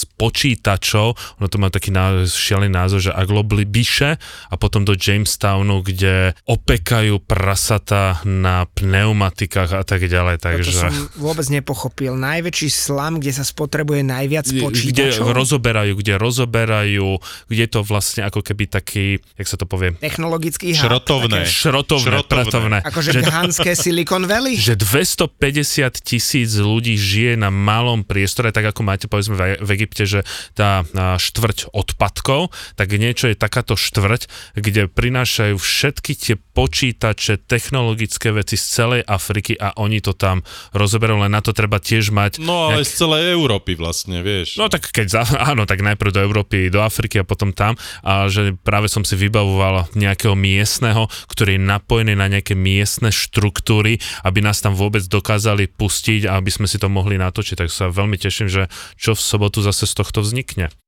počítačov, 0.67 1.15
ono 1.39 1.47
to 1.47 1.63
má 1.63 1.71
taký 1.71 1.95
náz, 1.95 2.35
šialený 2.35 2.75
názov, 2.75 2.99
že 3.01 3.15
Agloblibiše 3.15 4.19
a 4.51 4.55
potom 4.59 4.83
do 4.83 4.99
Jamestownu, 4.99 5.79
kde 5.81 6.35
opekajú 6.43 7.23
prasata 7.23 8.19
na 8.25 8.67
pneumatikách 8.69 9.71
a 9.73 9.85
tak 9.85 10.03
ďalej, 10.03 10.37
To 10.37 10.45
takže... 10.45 10.75
som 10.83 10.91
vôbec 11.17 11.47
nepochopil. 11.47 12.19
Najväčší 12.19 12.67
slam, 12.67 13.23
kde 13.23 13.31
sa 13.33 13.47
spotrebuje 13.47 14.03
najviac 14.03 14.43
kde 14.45 14.59
počítačov. 14.59 15.31
rozoberajú, 15.31 15.93
kde 15.95 16.15
rozoberajú, 16.19 17.09
kde 17.47 17.63
je 17.63 17.71
to 17.71 17.81
vlastne 17.83 18.27
ako 18.27 18.43
keby 18.43 18.67
taký, 18.67 19.07
jak 19.39 19.47
sa 19.47 19.55
to 19.55 19.65
povie, 19.65 19.95
Technologický 19.97 20.75
hub. 20.75 20.83
Šrotovné. 20.83 21.47
také- 21.47 21.55
šrotovné, 21.63 22.03
Šrotovné. 22.11 22.27
pratovné. 22.27 22.79
Akože 22.83 23.11
že, 23.13 23.21
Hanské 23.23 23.71
Silicon 23.75 24.27
Valley. 24.27 24.59
že 24.67 24.75
250 24.75 25.31
tisíc 26.01 26.51
ľudí 26.57 26.95
žije 26.97 27.37
na 27.37 27.51
malom 27.51 28.03
priestore, 28.03 28.51
tak 28.51 28.67
ako 28.67 28.81
máte 28.83 29.07
povedzme 29.07 29.35
v 29.63 29.71
Egypte, 29.73 30.03
že 30.03 30.21
tá 30.57 30.83
štvrť 31.21 31.77
odpadkov, 31.77 32.49
tak 32.81 32.97
niečo 32.97 33.29
je 33.29 33.37
takáto 33.37 33.77
štvrť, 33.77 34.57
kde 34.57 34.89
prinášajú 34.89 35.61
všetky 35.61 36.13
tie 36.17 36.35
počítače, 36.57 37.45
technologické 37.45 38.33
veci 38.33 38.57
z 38.57 38.65
celej 38.65 39.03
Afriky 39.05 39.53
a 39.61 39.77
oni 39.77 40.01
to 40.01 40.17
tam 40.17 40.41
rozoberajú, 40.73 41.29
len 41.29 41.37
na 41.37 41.45
to 41.45 41.53
treba 41.53 41.77
tiež 41.77 42.09
mať 42.09 42.41
No 42.41 42.73
ale 42.73 42.81
nejak- 42.81 42.89
z 42.89 42.93
celej 42.97 43.23
Európy 43.37 43.77
vlastne, 43.77 44.25
vieš. 44.25 44.57
No 44.57 44.73
tak 44.73 44.89
keď, 44.89 45.07
za, 45.13 45.23
áno, 45.53 45.69
tak 45.69 45.85
najprv 45.85 46.17
do 46.17 46.25
Európy, 46.25 46.73
do 46.73 46.81
Afriky 46.81 47.21
a 47.21 47.29
potom 47.29 47.53
tam, 47.53 47.77
a 48.01 48.33
že 48.33 48.57
práve 48.65 48.89
som 48.89 49.05
si 49.05 49.13
vybavoval 49.21 49.93
nejakého 49.93 50.33
miestneho, 50.33 51.05
ktorý 51.29 51.61
je 51.61 51.63
napojený 51.69 52.17
na 52.17 52.33
nejaké 52.33 52.57
miestne 52.57 53.13
štruktúry, 53.13 54.01
aby 54.25 54.41
nás 54.41 54.65
tam 54.65 54.73
vôbec 54.73 55.05
dokázali 55.05 55.69
pustiť 55.69 56.25
a 56.31 56.41
aby 56.41 56.49
sme 56.49 56.65
si 56.65 56.81
to 56.81 56.89
mohli 56.89 57.21
natočiť. 57.21 57.61
Tak 57.61 57.69
sa 57.69 57.93
veľmi 57.93 58.17
teším, 58.17 58.49
že 58.49 58.73
čo 58.97 59.13
v 59.13 59.21
sobotu 59.21 59.61
zase 59.61 59.85
z 59.85 59.93
tohto 59.93 60.25
vznikne. 60.25 60.46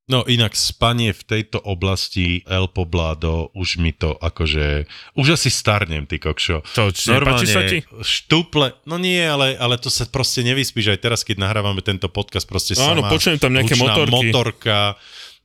No 0.09 0.25
inak 0.25 0.57
spanie 0.57 1.13
v 1.13 1.21
tejto 1.21 1.61
oblasti 1.61 2.41
El 2.49 2.73
Poblado, 2.73 3.53
už 3.53 3.77
mi 3.77 3.93
to 3.93 4.17
akože, 4.17 4.89
už 5.21 5.37
asi 5.37 5.53
starnem, 5.53 6.09
ty 6.09 6.17
kokšo. 6.17 6.65
To, 6.65 6.89
či 6.89 7.13
nepáči 7.13 7.45
sa 7.45 7.61
ti? 7.69 7.85
štuple, 8.01 8.73
no 8.89 8.97
nie, 8.97 9.21
ale, 9.21 9.53
ale 9.61 9.77
to 9.77 9.93
sa 9.93 10.09
proste 10.09 10.41
nevyspíš 10.49 10.97
aj 10.97 10.99
teraz, 11.05 11.21
keď 11.29 11.45
nahrávame 11.45 11.85
tento 11.85 12.09
podcast, 12.09 12.49
proste 12.49 12.73
Áno, 12.81 13.05
sama 13.05 13.13
počujem 13.13 13.37
tam 13.37 13.53
nejaké 13.53 13.77
motorky. 13.77 14.33
motorka, 14.33 14.97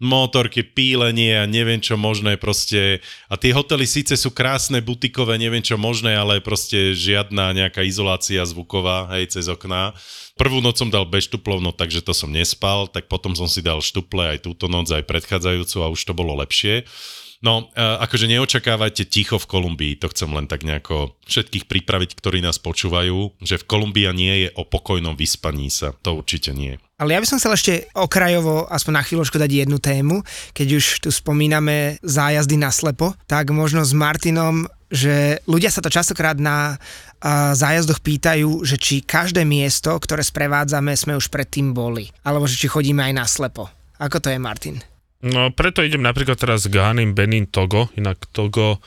motorky, 0.03 0.61
pílenie 0.61 1.39
a 1.39 1.47
neviem 1.47 1.79
čo 1.79 1.95
možné 1.95 2.35
proste. 2.35 2.99
A 3.31 3.39
tie 3.39 3.55
hotely 3.55 3.87
síce 3.87 4.19
sú 4.19 4.35
krásne, 4.35 4.83
butikové, 4.83 5.39
neviem 5.39 5.63
čo 5.63 5.79
možné, 5.79 6.13
ale 6.19 6.43
proste 6.43 6.91
žiadna 6.91 7.55
nejaká 7.55 7.81
izolácia 7.87 8.43
zvuková, 8.43 9.07
hej, 9.15 9.31
cez 9.31 9.47
okná. 9.47 9.95
Prvú 10.35 10.59
noc 10.59 10.75
som 10.75 10.91
dal 10.91 11.07
bez 11.07 11.31
štuplov, 11.31 11.63
takže 11.79 12.03
to 12.03 12.11
som 12.11 12.27
nespal, 12.29 12.91
tak 12.91 13.07
potom 13.07 13.33
som 13.33 13.47
si 13.47 13.63
dal 13.63 13.79
štuple 13.79 14.35
aj 14.35 14.43
túto 14.43 14.67
noc, 14.67 14.91
aj 14.91 15.07
predchádzajúcu 15.07 15.77
a 15.79 15.87
už 15.87 16.01
to 16.03 16.13
bolo 16.13 16.35
lepšie. 16.37 16.83
No, 17.43 17.67
e, 17.75 17.83
akože 17.83 18.31
neočakávajte 18.31 19.03
ticho 19.03 19.35
v 19.35 19.49
Kolumbii, 19.51 19.99
to 19.99 20.07
chcem 20.07 20.31
len 20.31 20.47
tak 20.47 20.63
nejako 20.63 21.19
všetkých 21.27 21.67
pripraviť, 21.67 22.15
ktorí 22.15 22.39
nás 22.39 22.55
počúvajú, 22.55 23.35
že 23.43 23.59
v 23.59 23.67
Kolumbia 23.67 24.15
nie 24.15 24.47
je 24.47 24.49
o 24.55 24.63
pokojnom 24.63 25.19
vyspaní 25.19 25.67
sa, 25.67 25.91
to 25.91 26.15
určite 26.15 26.55
nie. 26.55 26.79
Ale 27.03 27.11
ja 27.11 27.19
by 27.19 27.27
som 27.27 27.43
chcel 27.43 27.51
ešte 27.51 27.73
okrajovo, 27.99 28.63
aspoň 28.71 28.93
na 28.95 29.03
chvíľočku 29.03 29.35
dať 29.35 29.51
jednu 29.51 29.75
tému, 29.83 30.23
keď 30.55 30.67
už 30.79 30.85
tu 31.03 31.09
spomíname 31.11 31.99
zájazdy 31.99 32.55
na 32.55 32.71
slepo, 32.71 33.11
tak 33.27 33.51
možno 33.51 33.83
s 33.83 33.91
Martinom 33.91 34.63
že 34.93 35.41
ľudia 35.49 35.73
sa 35.73 35.81
to 35.81 35.89
častokrát 35.89 36.37
na 36.37 36.77
uh, 36.77 37.57
zájazdoch 37.57 37.97
pýtajú, 37.97 38.61
že 38.61 38.77
či 38.77 39.01
každé 39.01 39.41
miesto, 39.41 39.89
ktoré 39.97 40.21
sprevádzame, 40.21 40.93
sme 40.93 41.17
už 41.17 41.33
predtým 41.33 41.73
boli. 41.73 42.13
Alebo 42.21 42.45
že 42.45 42.61
či 42.61 42.69
chodíme 42.69 43.01
aj 43.01 43.13
na 43.17 43.25
slepo. 43.25 43.73
Ako 43.97 44.21
to 44.21 44.29
je, 44.29 44.37
Martin? 44.37 44.92
No 45.23 45.55
preto 45.55 45.79
idem 45.79 46.03
napríklad 46.03 46.35
teraz 46.35 46.67
s 46.67 46.71
Ghanim 46.71 47.15
Benin 47.15 47.47
Togo, 47.47 47.87
inak 47.95 48.27
Togo 48.35 48.83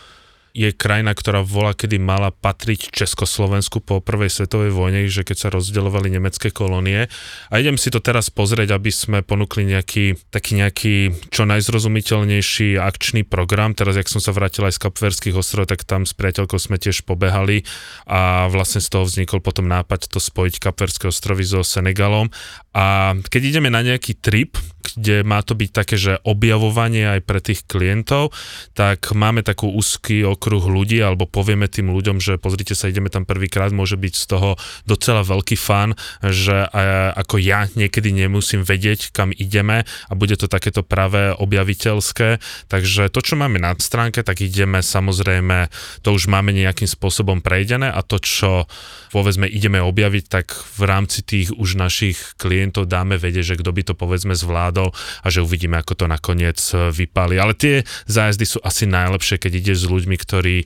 je 0.57 0.72
krajina, 0.72 1.12
ktorá 1.12 1.44
bola 1.44 1.77
kedy 1.77 2.01
mala 2.01 2.33
patriť 2.33 2.88
Československu 2.88 3.85
po 3.85 4.01
prvej 4.01 4.33
svetovej 4.33 4.72
vojne, 4.72 5.05
že 5.05 5.20
keď 5.20 5.37
sa 5.37 5.49
rozdeľovali 5.53 6.16
nemecké 6.16 6.49
kolónie. 6.49 7.12
A 7.53 7.55
idem 7.61 7.77
si 7.77 7.92
to 7.92 8.01
teraz 8.01 8.33
pozrieť, 8.33 8.72
aby 8.72 8.88
sme 8.88 9.20
ponúkli 9.20 9.68
nejaký 9.68 10.16
taký 10.33 10.57
nejaký 10.57 10.94
čo 11.29 11.44
najzrozumiteľnejší 11.44 12.81
akčný 12.81 13.29
program. 13.29 13.77
Teraz, 13.77 14.01
jak 14.01 14.09
som 14.09 14.25
sa 14.25 14.33
vrátil 14.33 14.64
aj 14.64 14.81
z 14.81 14.83
Kapverských 14.88 15.37
ostrovov, 15.37 15.68
tak 15.68 15.85
tam 15.85 16.09
s 16.09 16.16
priateľkou 16.16 16.57
sme 16.57 16.81
tiež 16.81 17.05
pobehali 17.05 17.68
a 18.09 18.49
vlastne 18.49 18.81
z 18.81 18.88
toho 18.88 19.05
vznikol 19.05 19.44
potom 19.44 19.68
nápad 19.68 20.09
to 20.09 20.16
spojiť 20.16 20.57
Kapverské 20.57 21.12
ostrovy 21.12 21.44
so 21.44 21.61
Senegalom. 21.61 22.33
A 22.77 23.17
keď 23.17 23.57
ideme 23.57 23.73
na 23.73 23.81
nejaký 23.81 24.21
trip, 24.21 24.61
kde 24.97 25.27
má 25.27 25.45
to 25.45 25.53
byť 25.53 25.71
také, 25.75 25.97
že 26.01 26.23
objavovanie 26.25 27.19
aj 27.19 27.21
pre 27.27 27.41
tých 27.43 27.69
klientov, 27.69 28.33
tak 28.73 29.12
máme 29.12 29.45
takú 29.45 29.69
úzky 29.69 30.25
okruh 30.25 30.62
ľudí, 30.62 31.03
alebo 31.03 31.29
povieme 31.29 31.69
tým 31.69 31.93
ľuďom, 31.93 32.17
že 32.23 32.41
pozrite 32.41 32.73
sa, 32.73 32.89
ideme 32.89 33.12
tam 33.12 33.29
prvýkrát, 33.29 33.77
môže 33.77 34.01
byť 34.01 34.15
z 34.15 34.25
toho 34.25 34.51
docela 34.89 35.21
veľký 35.27 35.57
fan, 35.59 35.99
že 36.25 36.65
ako 37.12 37.37
ja 37.43 37.69
niekedy 37.77 38.15
nemusím 38.15 38.65
vedieť, 38.65 39.12
kam 39.12 39.35
ideme 39.37 39.85
a 39.85 40.12
bude 40.17 40.39
to 40.39 40.49
takéto 40.49 40.81
práve 40.81 41.35
objaviteľské. 41.37 42.41
Takže 42.71 43.12
to, 43.12 43.21
čo 43.21 43.35
máme 43.37 43.61
na 43.61 43.77
stránke, 43.77 44.25
tak 44.25 44.41
ideme 44.41 44.81
samozrejme, 44.81 45.69
to 46.07 46.15
už 46.15 46.31
máme 46.31 46.57
nejakým 46.57 46.89
spôsobom 46.89 47.45
prejdené 47.45 47.91
a 47.93 48.01
to, 48.01 48.17
čo 48.23 48.65
povedzme 49.12 49.45
ideme 49.49 49.83
objaviť, 49.83 50.25
tak 50.29 50.57
v 50.57 50.83
rámci 50.89 51.21
tých 51.21 51.53
už 51.53 51.77
našich 51.77 52.39
klientov 52.41 52.65
dáme 52.72 53.20
vedieť, 53.20 53.55
že 53.55 53.59
kto 53.61 53.70
by 53.70 53.83
to 53.87 53.94
povedzme 53.94 54.35
zvládol 54.35 54.90
a 55.22 55.26
že 55.29 55.44
uvidíme, 55.44 55.79
ako 55.79 55.94
to 55.94 56.07
nakoniec 56.09 56.59
e, 56.72 56.90
vypáli. 56.90 57.38
Ale 57.38 57.55
tie 57.55 57.87
zájazdy 58.11 58.44
sú 58.48 58.59
asi 58.64 58.88
najlepšie, 58.88 59.38
keď 59.38 59.52
ide 59.61 59.74
s 59.76 59.85
ľuďmi, 59.87 60.16
ktorí 60.18 60.57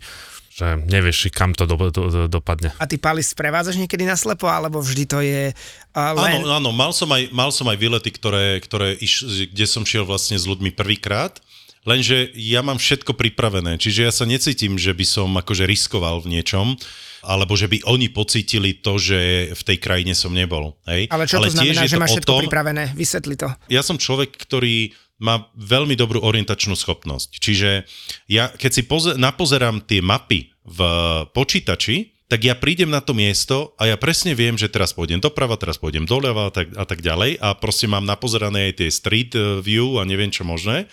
že 0.50 0.76
nevieš, 0.76 1.32
kam 1.32 1.56
to 1.56 1.64
do, 1.64 1.88
do, 1.88 2.02
do, 2.12 2.22
dopadne. 2.28 2.76
A 2.76 2.84
ty, 2.84 3.00
Pali, 3.00 3.24
sprevádzaš 3.24 3.80
niekedy 3.80 4.04
na 4.04 4.12
slepo, 4.12 4.44
alebo 4.44 4.84
vždy 4.84 5.04
to 5.08 5.24
je 5.24 5.56
uh, 5.56 6.12
len... 6.20 6.44
Áno, 6.44 6.52
áno, 6.60 6.70
mal 6.74 6.92
som 6.92 7.08
aj, 7.08 7.32
mal 7.32 7.48
som 7.48 7.64
aj 7.64 7.80
výlety, 7.80 8.12
ktoré, 8.12 8.60
ktoré 8.60 8.92
iš, 9.00 9.46
kde 9.48 9.64
som 9.64 9.88
šiel 9.88 10.04
vlastne 10.04 10.36
s 10.36 10.44
ľuďmi 10.44 10.76
prvýkrát, 10.76 11.40
lenže 11.88 12.28
ja 12.36 12.60
mám 12.60 12.76
všetko 12.76 13.16
pripravené, 13.16 13.80
čiže 13.80 14.04
ja 14.04 14.12
sa 14.12 14.28
necítim, 14.28 14.76
že 14.76 14.92
by 14.92 15.06
som 15.08 15.32
akože 15.32 15.64
riskoval 15.64 16.20
v 16.20 16.36
niečom 16.36 16.76
alebo 17.24 17.52
že 17.56 17.68
by 17.68 17.84
oni 17.84 18.08
pocítili 18.08 18.76
to, 18.78 18.96
že 18.96 19.52
v 19.52 19.62
tej 19.62 19.78
krajine 19.80 20.16
som 20.16 20.32
nebol. 20.32 20.76
Hej? 20.88 21.08
Ale 21.12 21.24
čo 21.28 21.40
Ale 21.40 21.52
to 21.52 21.60
znamená, 21.60 21.82
že 21.84 22.00
máš 22.00 22.16
všetko 22.16 22.32
tom, 22.32 22.42
pripravené? 22.46 22.92
Vysvetli 22.96 23.34
to. 23.36 23.48
Ja 23.68 23.84
som 23.84 24.00
človek, 24.00 24.34
ktorý 24.36 24.92
má 25.20 25.52
veľmi 25.52 25.94
dobrú 26.00 26.24
orientačnú 26.24 26.72
schopnosť. 26.72 27.36
Čiže 27.36 27.84
ja, 28.32 28.48
keď 28.48 28.70
si 28.72 28.82
poze- 28.88 29.16
napozerám 29.20 29.84
tie 29.84 30.00
mapy 30.00 30.48
v 30.64 30.80
počítači, 31.36 32.16
tak 32.30 32.46
ja 32.46 32.54
prídem 32.54 32.86
na 32.86 33.02
to 33.02 33.10
miesto 33.10 33.74
a 33.74 33.90
ja 33.90 33.98
presne 33.98 34.38
viem, 34.38 34.54
že 34.54 34.70
teraz 34.70 34.94
pôjdem 34.94 35.18
doprava, 35.18 35.58
teraz 35.58 35.82
pôjdem 35.82 36.06
doľava 36.06 36.48
a 36.48 36.52
tak, 36.54 36.70
a 36.78 36.86
tak 36.86 37.02
ďalej 37.02 37.42
a 37.42 37.58
proste 37.58 37.90
mám 37.90 38.06
napozerané 38.06 38.70
aj 38.70 38.74
tie 38.78 38.88
street 38.88 39.34
view 39.66 39.98
a 39.98 40.06
neviem 40.06 40.30
čo 40.30 40.46
možné. 40.46 40.86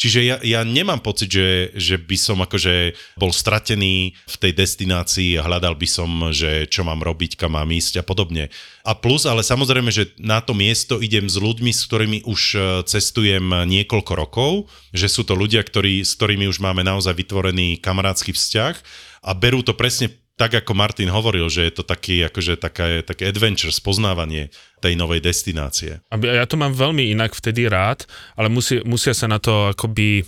Čiže 0.00 0.20
ja, 0.24 0.36
ja 0.40 0.64
nemám 0.64 1.04
pocit, 1.04 1.28
že, 1.28 1.76
že 1.76 2.00
by 2.00 2.16
som 2.16 2.40
akože 2.40 2.96
bol 3.20 3.36
stratený 3.36 4.16
v 4.16 4.36
tej 4.40 4.56
destinácii 4.56 5.36
a 5.36 5.44
hľadal 5.44 5.76
by 5.76 5.84
som, 5.84 6.08
že 6.32 6.64
čo 6.72 6.88
mám 6.88 7.04
robiť, 7.04 7.36
kam 7.36 7.52
mám 7.52 7.68
ísť 7.68 8.00
a 8.00 8.04
podobne. 8.04 8.48
A 8.80 8.96
plus, 8.96 9.28
ale 9.28 9.44
samozrejme, 9.44 9.92
že 9.92 10.16
na 10.16 10.40
to 10.40 10.56
miesto 10.56 11.04
idem 11.04 11.28
s 11.28 11.36
ľuďmi, 11.36 11.68
s 11.68 11.84
ktorými 11.84 12.18
už 12.24 12.40
e, 12.56 12.58
cestujem 12.88 13.44
niekoľko 13.68 14.12
rokov, 14.16 14.72
že 14.96 15.12
sú 15.12 15.20
to 15.20 15.36
ľudia, 15.36 15.60
ktorí, 15.60 16.00
s 16.00 16.16
ktorými 16.16 16.48
už 16.48 16.64
máme 16.64 16.80
naozaj 16.80 17.12
vytvorený 17.12 17.76
kamarátsky 17.84 18.32
vzťah 18.32 18.80
a 19.20 19.30
berú 19.36 19.60
to 19.60 19.76
presne 19.76 20.16
tak 20.40 20.64
ako 20.64 20.72
Martin 20.72 21.12
hovoril, 21.12 21.52
že 21.52 21.68
je 21.68 21.72
to 21.76 21.84
taký, 21.84 22.24
akože 22.24 22.56
také, 22.56 23.04
také 23.04 23.28
adventure, 23.28 23.68
spoznávanie 23.68 24.48
tej 24.80 24.96
novej 24.96 25.20
destinácie. 25.20 26.00
Ja 26.08 26.48
to 26.48 26.56
mám 26.56 26.72
veľmi 26.72 27.12
inak 27.12 27.36
vtedy 27.36 27.68
rád, 27.68 28.08
ale 28.40 28.48
musí, 28.48 28.80
musia 28.88 29.12
sa 29.12 29.28
na 29.28 29.36
to 29.36 29.76
akoby 29.76 30.24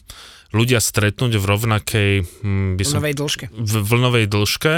ľudia 0.53 0.85
stretnúť 0.85 1.40
v 1.40 1.44
rovnakej... 1.48 2.12
Hm, 2.44 2.77
by 2.77 2.85
som, 2.85 3.01
vlnovej 3.01 3.16
dĺžke. 3.16 3.44
V 3.57 3.75
vlnovej 3.81 4.27
dĺžke, 4.29 4.72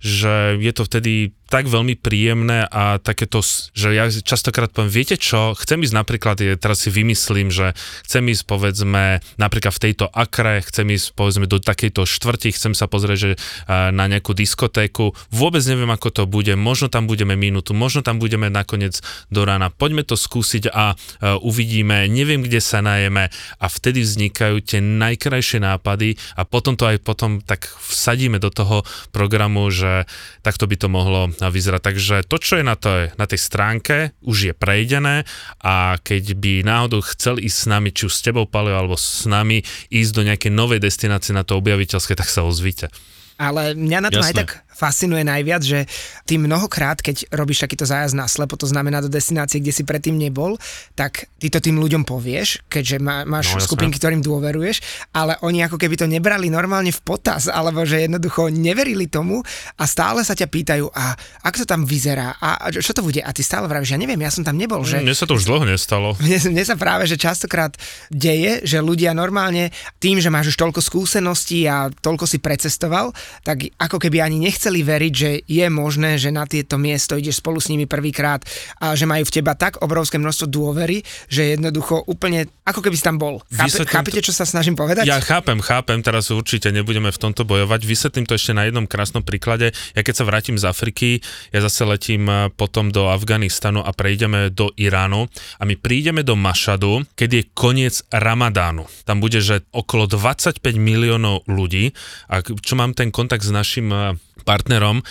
že 0.00 0.56
je 0.56 0.72
to 0.72 0.82
vtedy 0.88 1.36
tak 1.48 1.64
veľmi 1.64 1.96
príjemné 1.96 2.68
a 2.68 3.00
takéto, 3.00 3.40
že 3.72 3.96
ja 3.96 4.12
častokrát 4.12 4.68
poviem, 4.68 4.92
viete 4.92 5.16
čo, 5.16 5.56
chcem 5.56 5.80
ísť 5.80 5.96
napríklad, 5.96 6.36
teraz 6.60 6.84
si 6.84 6.92
vymyslím, 6.92 7.48
že 7.48 7.72
chcem 8.04 8.28
ísť 8.28 8.44
povedzme 8.44 9.24
napríklad 9.40 9.72
v 9.72 9.82
tejto 9.88 10.12
akre, 10.12 10.60
chcem 10.60 10.92
ísť 10.92 11.16
povedzme 11.16 11.48
do 11.48 11.56
takejto 11.56 12.04
štvrti, 12.04 12.52
chcem 12.52 12.76
sa 12.76 12.84
pozrieť, 12.84 13.18
že 13.18 13.30
na 13.68 14.04
nejakú 14.04 14.36
diskotéku, 14.36 15.16
vôbec 15.32 15.64
neviem 15.64 15.88
ako 15.88 16.08
to 16.12 16.22
bude, 16.28 16.52
možno 16.52 16.92
tam 16.92 17.08
budeme 17.08 17.32
minútu, 17.32 17.72
možno 17.72 18.04
tam 18.04 18.20
budeme 18.20 18.52
nakoniec 18.52 19.00
do 19.32 19.48
rána, 19.48 19.72
poďme 19.72 20.04
to 20.04 20.20
skúsiť 20.20 20.68
a 20.68 20.92
uvidíme, 21.40 22.04
neviem 22.12 22.44
kde 22.44 22.60
sa 22.60 22.84
najeme. 22.84 23.32
A 23.56 23.66
vtedy 23.72 24.04
vznikajú 24.04 24.60
tie 24.60 24.84
najkrajšie 24.84 25.64
nápady 25.64 26.20
a 26.36 26.44
potom 26.44 26.76
to 26.76 26.84
aj 26.84 27.00
potom 27.00 27.40
tak 27.40 27.72
vsadíme 27.88 28.36
do 28.36 28.52
toho 28.52 28.84
programu, 29.16 29.72
že 29.72 30.04
takto 30.44 30.68
by 30.68 30.76
to 30.76 30.92
mohlo 30.92 31.32
vyzerať. 31.46 31.80
Takže 31.86 32.14
to, 32.26 32.36
čo 32.42 32.58
je 32.58 32.64
na, 32.66 32.74
to, 32.74 33.06
na 33.14 33.26
tej 33.30 33.38
stránke, 33.38 34.10
už 34.26 34.50
je 34.50 34.54
prejdené 34.58 35.22
a 35.62 35.94
keď 36.02 36.34
by 36.34 36.66
náhodou 36.66 37.06
chcel 37.14 37.38
ísť 37.38 37.58
s 37.62 37.66
nami, 37.70 37.94
či 37.94 38.10
už 38.10 38.14
s 38.18 38.26
tebou, 38.26 38.50
Palio, 38.50 38.74
alebo 38.74 38.98
s 38.98 39.22
nami, 39.30 39.62
ísť 39.94 40.10
do 40.10 40.22
nejakej 40.26 40.50
novej 40.50 40.82
destinácie 40.82 41.30
na 41.30 41.46
to 41.46 41.54
objaviteľské, 41.54 42.18
tak 42.18 42.26
sa 42.26 42.42
ozvíte. 42.42 42.90
Ale 43.38 43.78
mňa 43.78 43.98
na 44.02 44.10
tom 44.10 44.26
Jasné. 44.26 44.34
aj 44.34 44.38
tak 44.42 44.50
fascinuje 44.78 45.26
najviac, 45.26 45.62
že 45.66 45.90
ty 46.22 46.38
mnohokrát, 46.38 47.02
keď 47.02 47.26
robíš 47.34 47.66
takýto 47.66 47.82
zájazd 47.82 48.14
na 48.14 48.30
slepo, 48.30 48.54
to 48.54 48.70
znamená 48.70 49.02
do 49.02 49.10
destinácie, 49.10 49.58
kde 49.58 49.74
si 49.74 49.82
predtým 49.82 50.14
nebol, 50.14 50.54
tak 50.94 51.26
ty 51.42 51.50
to 51.50 51.58
tým 51.58 51.82
ľuďom 51.82 52.06
povieš, 52.06 52.70
keďže 52.70 53.02
má, 53.02 53.26
máš 53.26 53.58
no, 53.58 53.62
skupinky, 53.62 53.98
ktorým 53.98 54.22
dôveruješ, 54.22 55.10
ale 55.10 55.34
oni 55.42 55.66
ako 55.66 55.74
keby 55.74 55.98
to 55.98 56.06
nebrali 56.06 56.46
normálne 56.46 56.94
v 56.94 57.00
potaz, 57.02 57.50
alebo 57.50 57.82
že 57.82 58.06
jednoducho 58.06 58.54
neverili 58.54 59.10
tomu 59.10 59.42
a 59.74 59.84
stále 59.90 60.22
sa 60.22 60.38
ťa 60.38 60.46
pýtajú, 60.46 60.86
a 60.94 61.18
ako 61.42 61.64
to 61.64 61.66
tam 61.66 61.82
vyzerá, 61.82 62.38
a 62.38 62.70
čo 62.70 62.94
to 62.94 63.02
bude? 63.02 63.18
A 63.18 63.34
ty 63.34 63.42
stále 63.42 63.66
vravíš, 63.66 63.96
ja 63.96 64.00
neviem, 64.00 64.20
ja 64.22 64.30
som 64.30 64.46
tam 64.46 64.54
nebol. 64.54 64.86
Že... 64.86 65.02
Mne 65.02 65.16
sa 65.16 65.26
to 65.26 65.34
už 65.34 65.48
dlho 65.48 65.66
nestalo. 65.66 66.14
Mne, 66.24 66.52
mne 66.52 66.64
sa 66.64 66.76
práve, 66.76 67.08
že 67.08 67.16
častokrát 67.16 67.72
deje, 68.12 68.60
že 68.62 68.84
ľudia 68.84 69.16
normálne 69.16 69.72
tým, 69.96 70.20
že 70.20 70.28
máš 70.28 70.52
už 70.52 70.60
toľko 70.60 70.80
skúseností 70.84 71.64
a 71.64 71.88
toľko 71.88 72.28
si 72.28 72.38
precestoval, 72.38 73.16
tak 73.42 73.72
ako 73.80 73.96
keby 73.96 74.20
ani 74.20 74.36
nechcel 74.36 74.67
chceli 74.68 74.84
veriť, 74.84 75.14
že 75.16 75.30
je 75.48 75.66
možné, 75.72 76.20
že 76.20 76.28
na 76.28 76.44
tieto 76.44 76.76
miesto 76.76 77.16
ideš 77.16 77.40
spolu 77.40 77.56
s 77.56 77.72
nimi 77.72 77.88
prvýkrát 77.88 78.44
a 78.76 78.92
že 78.92 79.08
majú 79.08 79.24
v 79.24 79.32
teba 79.32 79.56
tak 79.56 79.80
obrovské 79.80 80.20
množstvo 80.20 80.44
dôvery, 80.44 81.00
že 81.32 81.56
jednoducho 81.56 82.04
úplne 82.04 82.52
ako 82.68 82.84
keby 82.84 83.00
si 83.00 83.00
tam 83.00 83.16
bol. 83.16 83.40
Chápe, 83.48 83.88
chápete, 83.88 84.20
čo 84.20 84.36
sa 84.36 84.44
snažím 84.44 84.76
povedať? 84.76 85.08
Ja 85.08 85.24
chápem, 85.24 85.56
chápem, 85.64 86.04
teraz 86.04 86.28
určite 86.28 86.68
nebudeme 86.68 87.08
v 87.08 87.16
tomto 87.16 87.48
bojovať. 87.48 87.80
Vysvetlím 87.88 88.28
to 88.28 88.36
ešte 88.36 88.52
na 88.52 88.68
jednom 88.68 88.84
krásnom 88.84 89.24
príklade. 89.24 89.72
Ja 89.96 90.04
keď 90.04 90.20
sa 90.20 90.28
vrátim 90.28 90.60
z 90.60 90.68
Afriky, 90.68 91.24
ja 91.48 91.64
zase 91.64 91.88
letím 91.88 92.28
eh, 92.28 92.52
potom 92.52 92.92
do 92.92 93.08
Afganistanu 93.08 93.80
a 93.80 93.96
prejdeme 93.96 94.52
do 94.52 94.68
Iránu 94.76 95.32
a 95.56 95.64
my 95.64 95.80
prídeme 95.80 96.20
do 96.20 96.36
Mašadu, 96.36 97.08
keď 97.16 97.40
je 97.40 97.42
koniec 97.56 98.04
Ramadánu. 98.12 98.84
Tam 99.08 99.24
bude, 99.24 99.40
že 99.40 99.64
okolo 99.72 100.04
25 100.04 100.60
miliónov 100.76 101.48
ľudí 101.48 101.96
a 102.28 102.44
čo 102.44 102.76
mám 102.76 102.92
ten 102.92 103.08
kontakt 103.08 103.48
s 103.48 103.48
našim 103.48 103.88
eh, 103.88 104.12
partnerom, 104.58 105.06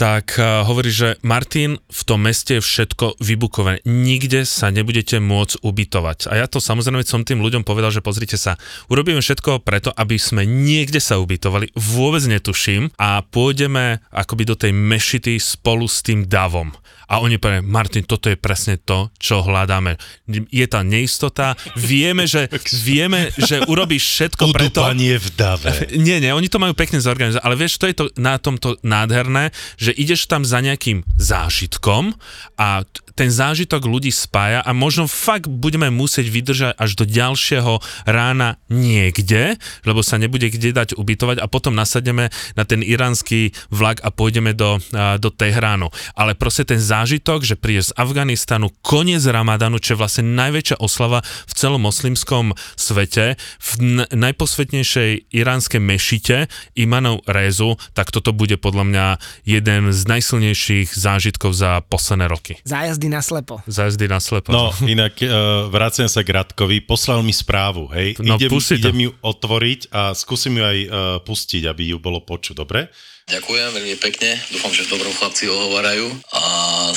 tak 0.00 0.40
uh, 0.40 0.64
hovorí, 0.64 0.88
že 0.88 1.20
Martin, 1.20 1.76
v 1.76 2.02
tom 2.08 2.24
meste 2.24 2.56
je 2.56 2.64
všetko 2.64 3.20
vybukované. 3.20 3.84
Nikde 3.84 4.48
sa 4.48 4.72
nebudete 4.72 5.20
môcť 5.20 5.60
ubytovať. 5.60 6.32
A 6.32 6.40
ja 6.40 6.46
to 6.48 6.56
samozrejme 6.56 7.04
som 7.04 7.20
tým 7.20 7.44
ľuďom 7.44 7.68
povedal, 7.68 7.92
že 7.92 8.00
pozrite 8.00 8.40
sa, 8.40 8.56
urobíme 8.88 9.20
všetko 9.20 9.60
preto, 9.60 9.92
aby 9.92 10.16
sme 10.16 10.48
niekde 10.48 11.04
sa 11.04 11.20
ubytovali. 11.20 11.76
Vôbec 11.76 12.24
netuším 12.24 12.96
a 12.96 13.20
pôjdeme 13.20 14.00
akoby 14.08 14.48
do 14.48 14.56
tej 14.56 14.72
mešity 14.72 15.36
spolu 15.36 15.84
s 15.84 16.00
tým 16.00 16.24
davom. 16.24 16.72
A 17.10 17.18
oni 17.18 17.42
povedali, 17.42 17.66
Martin, 17.66 18.06
toto 18.06 18.30
je 18.30 18.38
presne 18.38 18.78
to, 18.78 19.10
čo 19.18 19.42
hľadáme. 19.42 19.98
Je 20.30 20.66
tá 20.70 20.86
neistota, 20.86 21.58
vieme, 21.74 22.30
že, 22.30 22.46
vieme, 22.86 23.34
že 23.34 23.66
urobíš 23.66 24.06
všetko 24.06 24.54
preto... 24.54 24.86
Udupanie 24.86 25.18
v 25.18 25.28
dave. 25.34 25.70
Nie, 26.06 26.22
nie, 26.22 26.30
oni 26.30 26.46
to 26.46 26.62
majú 26.62 26.72
pekne 26.72 27.02
zorganizované, 27.02 27.44
ale 27.44 27.58
vieš, 27.58 27.82
to 27.82 27.90
je 27.90 27.94
to 27.98 28.04
na 28.16 28.38
tomto 28.38 28.78
nádherné, 28.86 29.50
že 29.76 29.90
ideš 29.92 30.30
tam 30.30 30.46
za 30.46 30.62
nejakým 30.62 31.02
zážitkom 31.18 32.14
a 32.56 32.86
ten 33.20 33.28
zážitok 33.28 33.84
ľudí 33.84 34.08
spája 34.08 34.64
a 34.64 34.72
možno 34.72 35.04
fakt 35.04 35.44
budeme 35.44 35.92
musieť 35.92 36.32
vydržať 36.32 36.72
až 36.80 36.90
do 36.96 37.04
ďalšieho 37.04 37.76
rána 38.08 38.56
niekde, 38.72 39.60
lebo 39.84 40.00
sa 40.00 40.16
nebude 40.16 40.48
kde 40.48 40.72
dať 40.72 40.96
ubytovať 40.96 41.36
a 41.36 41.44
potom 41.44 41.76
nasademe 41.76 42.32
na 42.56 42.64
ten 42.64 42.80
iránsky 42.80 43.52
vlak 43.68 44.00
a 44.00 44.08
pôjdeme 44.08 44.56
do, 44.56 44.80
do 45.20 45.28
Tehránu. 45.28 45.92
Ale 46.16 46.32
proste 46.32 46.64
ten 46.64 46.80
zážitok, 46.80 47.44
že 47.44 47.60
príde 47.60 47.92
z 47.92 47.92
Afganistanu 48.00 48.72
koniec 48.80 49.20
Ramadanu, 49.28 49.76
čo 49.76 49.92
je 49.92 50.00
vlastne 50.00 50.24
najväčšia 50.24 50.80
oslava 50.80 51.20
v 51.20 51.52
celom 51.52 51.84
moslimskom 51.84 52.56
svete, 52.80 53.36
v 53.60 53.70
n- 53.84 54.08
najposvetnejšej 54.16 55.28
iránskej 55.28 55.80
mešite 55.82 56.48
Imanov 56.72 57.20
Rezu, 57.28 57.76
tak 57.92 58.08
toto 58.16 58.32
bude 58.32 58.56
podľa 58.56 58.84
mňa 58.88 59.06
jeden 59.44 59.92
z 59.92 60.00
najsilnejších 60.08 60.96
zážitkov 60.96 61.52
za 61.52 61.84
posledné 61.84 62.24
roky. 62.32 62.56
Zájazdy 62.64 63.09
na 63.10 63.20
slepo. 63.20 63.58
Zajazdy 63.66 64.06
na 64.06 64.22
slepo. 64.22 64.54
No, 64.54 64.70
inak 64.86 65.18
uh, 65.20 65.66
vraciam 65.68 66.06
sa 66.06 66.22
k 66.22 66.30
Radkovi, 66.30 66.86
poslal 66.86 67.20
mi 67.26 67.34
správu, 67.34 67.90
hej. 67.90 68.14
No, 68.22 68.38
idem, 68.38 68.48
pusti 68.48 68.78
idem 68.78 69.10
ju 69.10 69.10
otvoriť 69.18 69.90
a 69.90 70.14
skúsim 70.14 70.54
ju 70.54 70.62
aj 70.62 70.78
uh, 70.86 70.92
pustiť, 71.26 71.66
aby 71.66 71.92
ju 71.92 71.98
bolo 71.98 72.22
počuť, 72.22 72.54
dobre? 72.54 72.86
Ďakujem 73.30 73.68
veľmi 73.70 73.96
pekne, 74.02 74.34
dúfam, 74.50 74.74
že 74.74 74.82
v 74.86 74.98
dobrom 74.98 75.14
chlapci 75.14 75.46
ohovárajú 75.46 76.10
a 76.34 76.42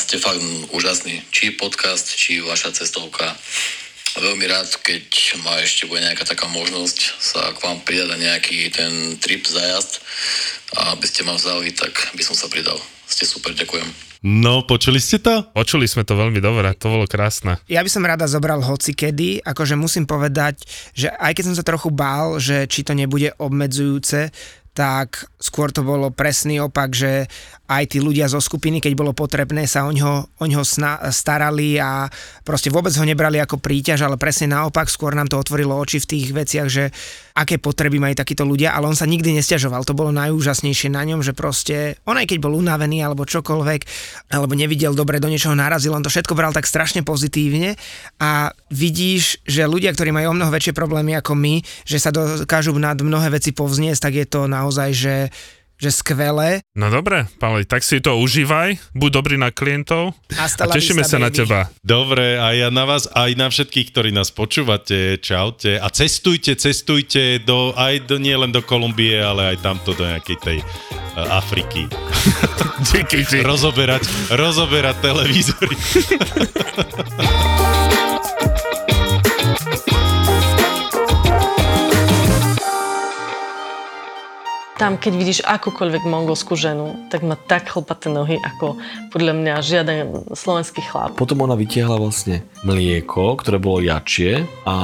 ste 0.01 0.17
fakt 0.17 0.41
úžasní. 0.73 1.21
Či 1.29 1.53
podcast, 1.53 2.09
či 2.09 2.41
vaša 2.41 2.73
cestovka. 2.73 3.37
Veľmi 4.17 4.45
rád, 4.45 4.69
keď 4.81 5.37
ma 5.41 5.57
ešte 5.61 5.89
bude 5.89 6.01
nejaká 6.05 6.25
taká 6.25 6.45
možnosť 6.49 6.99
sa 7.17 7.49
k 7.53 7.61
vám 7.65 7.81
pridať 7.81 8.13
na 8.13 8.17
nejaký 8.17 8.69
ten 8.69 9.17
trip 9.17 9.45
zajazd 9.45 10.01
a 10.77 10.93
aby 10.93 11.05
ste 11.05 11.25
ma 11.25 11.33
vzali, 11.33 11.73
tak 11.73 12.13
by 12.13 12.21
som 12.21 12.37
sa 12.37 12.49
pridal. 12.49 12.77
Ste 13.05 13.25
super, 13.29 13.53
ďakujem. 13.53 14.12
No, 14.23 14.63
počuli 14.63 15.03
ste 15.03 15.19
to? 15.19 15.51
Počuli 15.51 15.83
sme 15.83 16.07
to 16.07 16.15
veľmi 16.15 16.39
dobre, 16.39 16.71
to 16.79 16.87
bolo 16.87 17.03
krásne. 17.03 17.59
Ja 17.67 17.83
by 17.83 17.91
som 17.91 18.07
rada 18.07 18.23
zobral 18.23 18.63
hoci 18.63 18.95
kedy, 18.95 19.43
akože 19.43 19.75
musím 19.75 20.07
povedať, 20.07 20.63
že 20.95 21.11
aj 21.11 21.35
keď 21.35 21.43
som 21.51 21.57
sa 21.59 21.67
trochu 21.67 21.91
bál, 21.91 22.39
že 22.39 22.63
či 22.71 22.87
to 22.87 22.95
nebude 22.95 23.35
obmedzujúce, 23.35 24.31
tak 24.73 25.27
skôr 25.37 25.75
to 25.75 25.83
bolo 25.83 26.07
presný 26.09 26.63
opak, 26.63 26.95
že 26.95 27.27
aj 27.79 27.95
tí 27.95 27.97
ľudia 28.03 28.29
zo 28.29 28.37
skupiny, 28.37 28.83
keď 28.83 28.93
bolo 28.93 29.11
potrebné, 29.15 29.65
sa 29.65 29.87
o 29.87 29.91
ňo, 29.91 30.37
o 30.37 30.45
ňo 30.45 30.61
sna- 30.61 31.01
starali 31.09 31.79
a 31.81 32.05
proste 32.45 32.69
vôbec 32.69 32.93
ho 32.93 33.05
nebrali 33.05 33.41
ako 33.41 33.57
príťaž, 33.57 34.05
ale 34.05 34.19
presne 34.19 34.51
naopak, 34.53 34.91
skôr 34.91 35.17
nám 35.17 35.31
to 35.31 35.39
otvorilo 35.39 35.73
oči 35.79 35.97
v 36.03 36.09
tých 36.09 36.25
veciach, 36.33 36.67
že 36.69 36.93
aké 37.33 37.57
potreby 37.57 37.97
majú 37.97 38.13
takíto 38.13 38.45
ľudia, 38.45 38.77
ale 38.77 38.85
on 38.85 38.97
sa 38.97 39.09
nikdy 39.09 39.33
nestiažoval. 39.33 39.81
To 39.89 39.97
bolo 39.97 40.13
najúžasnejšie 40.13 40.93
na 40.93 41.01
ňom, 41.01 41.25
že 41.25 41.33
proste 41.33 41.97
on 42.05 42.13
aj 42.19 42.29
keď 42.29 42.37
bol 42.45 42.53
unavený 42.53 43.01
alebo 43.01 43.25
čokoľvek, 43.25 43.81
alebo 44.37 44.53
nevidel 44.53 44.93
dobre, 44.93 45.17
do 45.17 45.31
niečoho 45.31 45.57
narazil, 45.57 45.97
on 45.97 46.05
to 46.05 46.13
všetko 46.13 46.37
bral 46.37 46.53
tak 46.53 46.69
strašne 46.69 47.01
pozitívne 47.01 47.73
a 48.21 48.53
vidíš, 48.69 49.41
že 49.49 49.65
ľudia, 49.65 49.89
ktorí 49.97 50.13
majú 50.13 50.33
o 50.33 50.37
mnoho 50.37 50.53
väčšie 50.53 50.77
problémy 50.77 51.17
ako 51.17 51.33
my, 51.33 51.65
že 51.89 51.97
sa 51.97 52.13
dokážu 52.13 52.77
nad 52.77 53.01
mnohé 53.01 53.33
veci 53.33 53.49
povzniesť, 53.49 54.01
tak 54.09 54.13
je 54.13 54.27
to 54.29 54.45
naozaj, 54.45 54.89
že 54.93 55.15
že 55.83 55.91
skvelé. 55.91 56.63
No 56.79 56.87
dobre, 56.87 57.27
Pali, 57.43 57.67
tak 57.67 57.83
si 57.83 57.99
to 57.99 58.15
užívaj, 58.15 58.79
buď 58.95 59.09
dobrý 59.11 59.35
na 59.35 59.51
klientov 59.51 60.15
a 60.39 60.47
la 60.47 60.71
tešíme 60.71 61.03
sa 61.03 61.19
na 61.19 61.27
teba. 61.27 61.67
Dobre, 61.83 62.39
a 62.39 62.55
ja 62.55 62.71
na 62.71 62.87
vás, 62.87 63.11
aj 63.11 63.35
na 63.35 63.51
všetkých, 63.51 63.91
ktorí 63.91 64.09
nás 64.15 64.31
počúvate, 64.31 65.19
čaute. 65.19 65.75
A 65.75 65.91
cestujte, 65.91 66.55
cestujte 66.55 67.43
do, 67.43 67.75
aj 67.75 68.07
do, 68.07 68.15
nie 68.15 68.33
len 68.33 68.55
do 68.55 68.63
Kolumbie, 68.63 69.19
ale 69.19 69.55
aj 69.55 69.57
tamto 69.59 69.91
do 69.91 70.07
nejakej 70.07 70.37
tej 70.39 70.57
uh, 70.63 71.39
Afriky. 71.43 71.91
Díky 72.95 73.43
rozoberať, 73.43 74.07
rozoberať 74.31 74.95
televízory. 75.03 75.75
Tam, 84.73 84.97
keď 84.97 85.13
vidíš 85.13 85.39
akúkoľvek 85.45 86.01
mongolskú 86.01 86.57
ženu, 86.57 86.97
tak 87.13 87.21
má 87.21 87.37
tak 87.37 87.69
chlpaté 87.69 88.09
nohy, 88.09 88.41
ako 88.41 88.81
podľa 89.13 89.33
mňa 89.37 89.53
žiaden 89.61 89.97
slovenský 90.33 90.81
chlap. 90.81 91.13
Potom 91.13 91.45
ona 91.45 91.53
vytiahla 91.53 92.01
vlastne 92.01 92.41
mlieko, 92.65 93.37
ktoré 93.37 93.61
bolo 93.61 93.85
jačie 93.85 94.49
a 94.65 94.75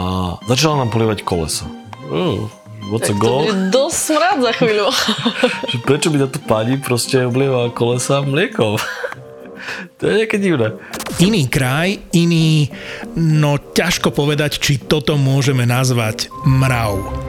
začala 0.46 0.86
nám 0.86 0.94
polievať 0.94 1.26
kolesa. 1.26 1.66
Uh, 2.06 2.46
what's 2.94 3.10
a 3.10 3.14
Tak 3.14 3.18
to 3.18 3.22
goal? 3.26 3.42
bude 3.50 3.74
dosť 3.74 3.98
smrad 3.98 4.38
za 4.46 4.52
chvíľu. 4.62 4.88
Prečo 5.90 6.08
by 6.14 6.18
táto 6.22 6.40
pani 6.46 6.78
proste 6.78 7.26
oblieva 7.26 7.74
kolesa 7.74 8.22
mliekom? 8.22 8.78
to 9.98 10.02
je 10.06 10.14
nejaké 10.22 10.38
divné. 10.38 10.78
Iný 11.18 11.50
kraj, 11.50 11.98
iný, 12.14 12.70
no 13.18 13.58
ťažko 13.58 14.14
povedať, 14.14 14.62
či 14.62 14.78
toto 14.78 15.18
môžeme 15.18 15.66
nazvať 15.66 16.30
mrav. 16.46 17.29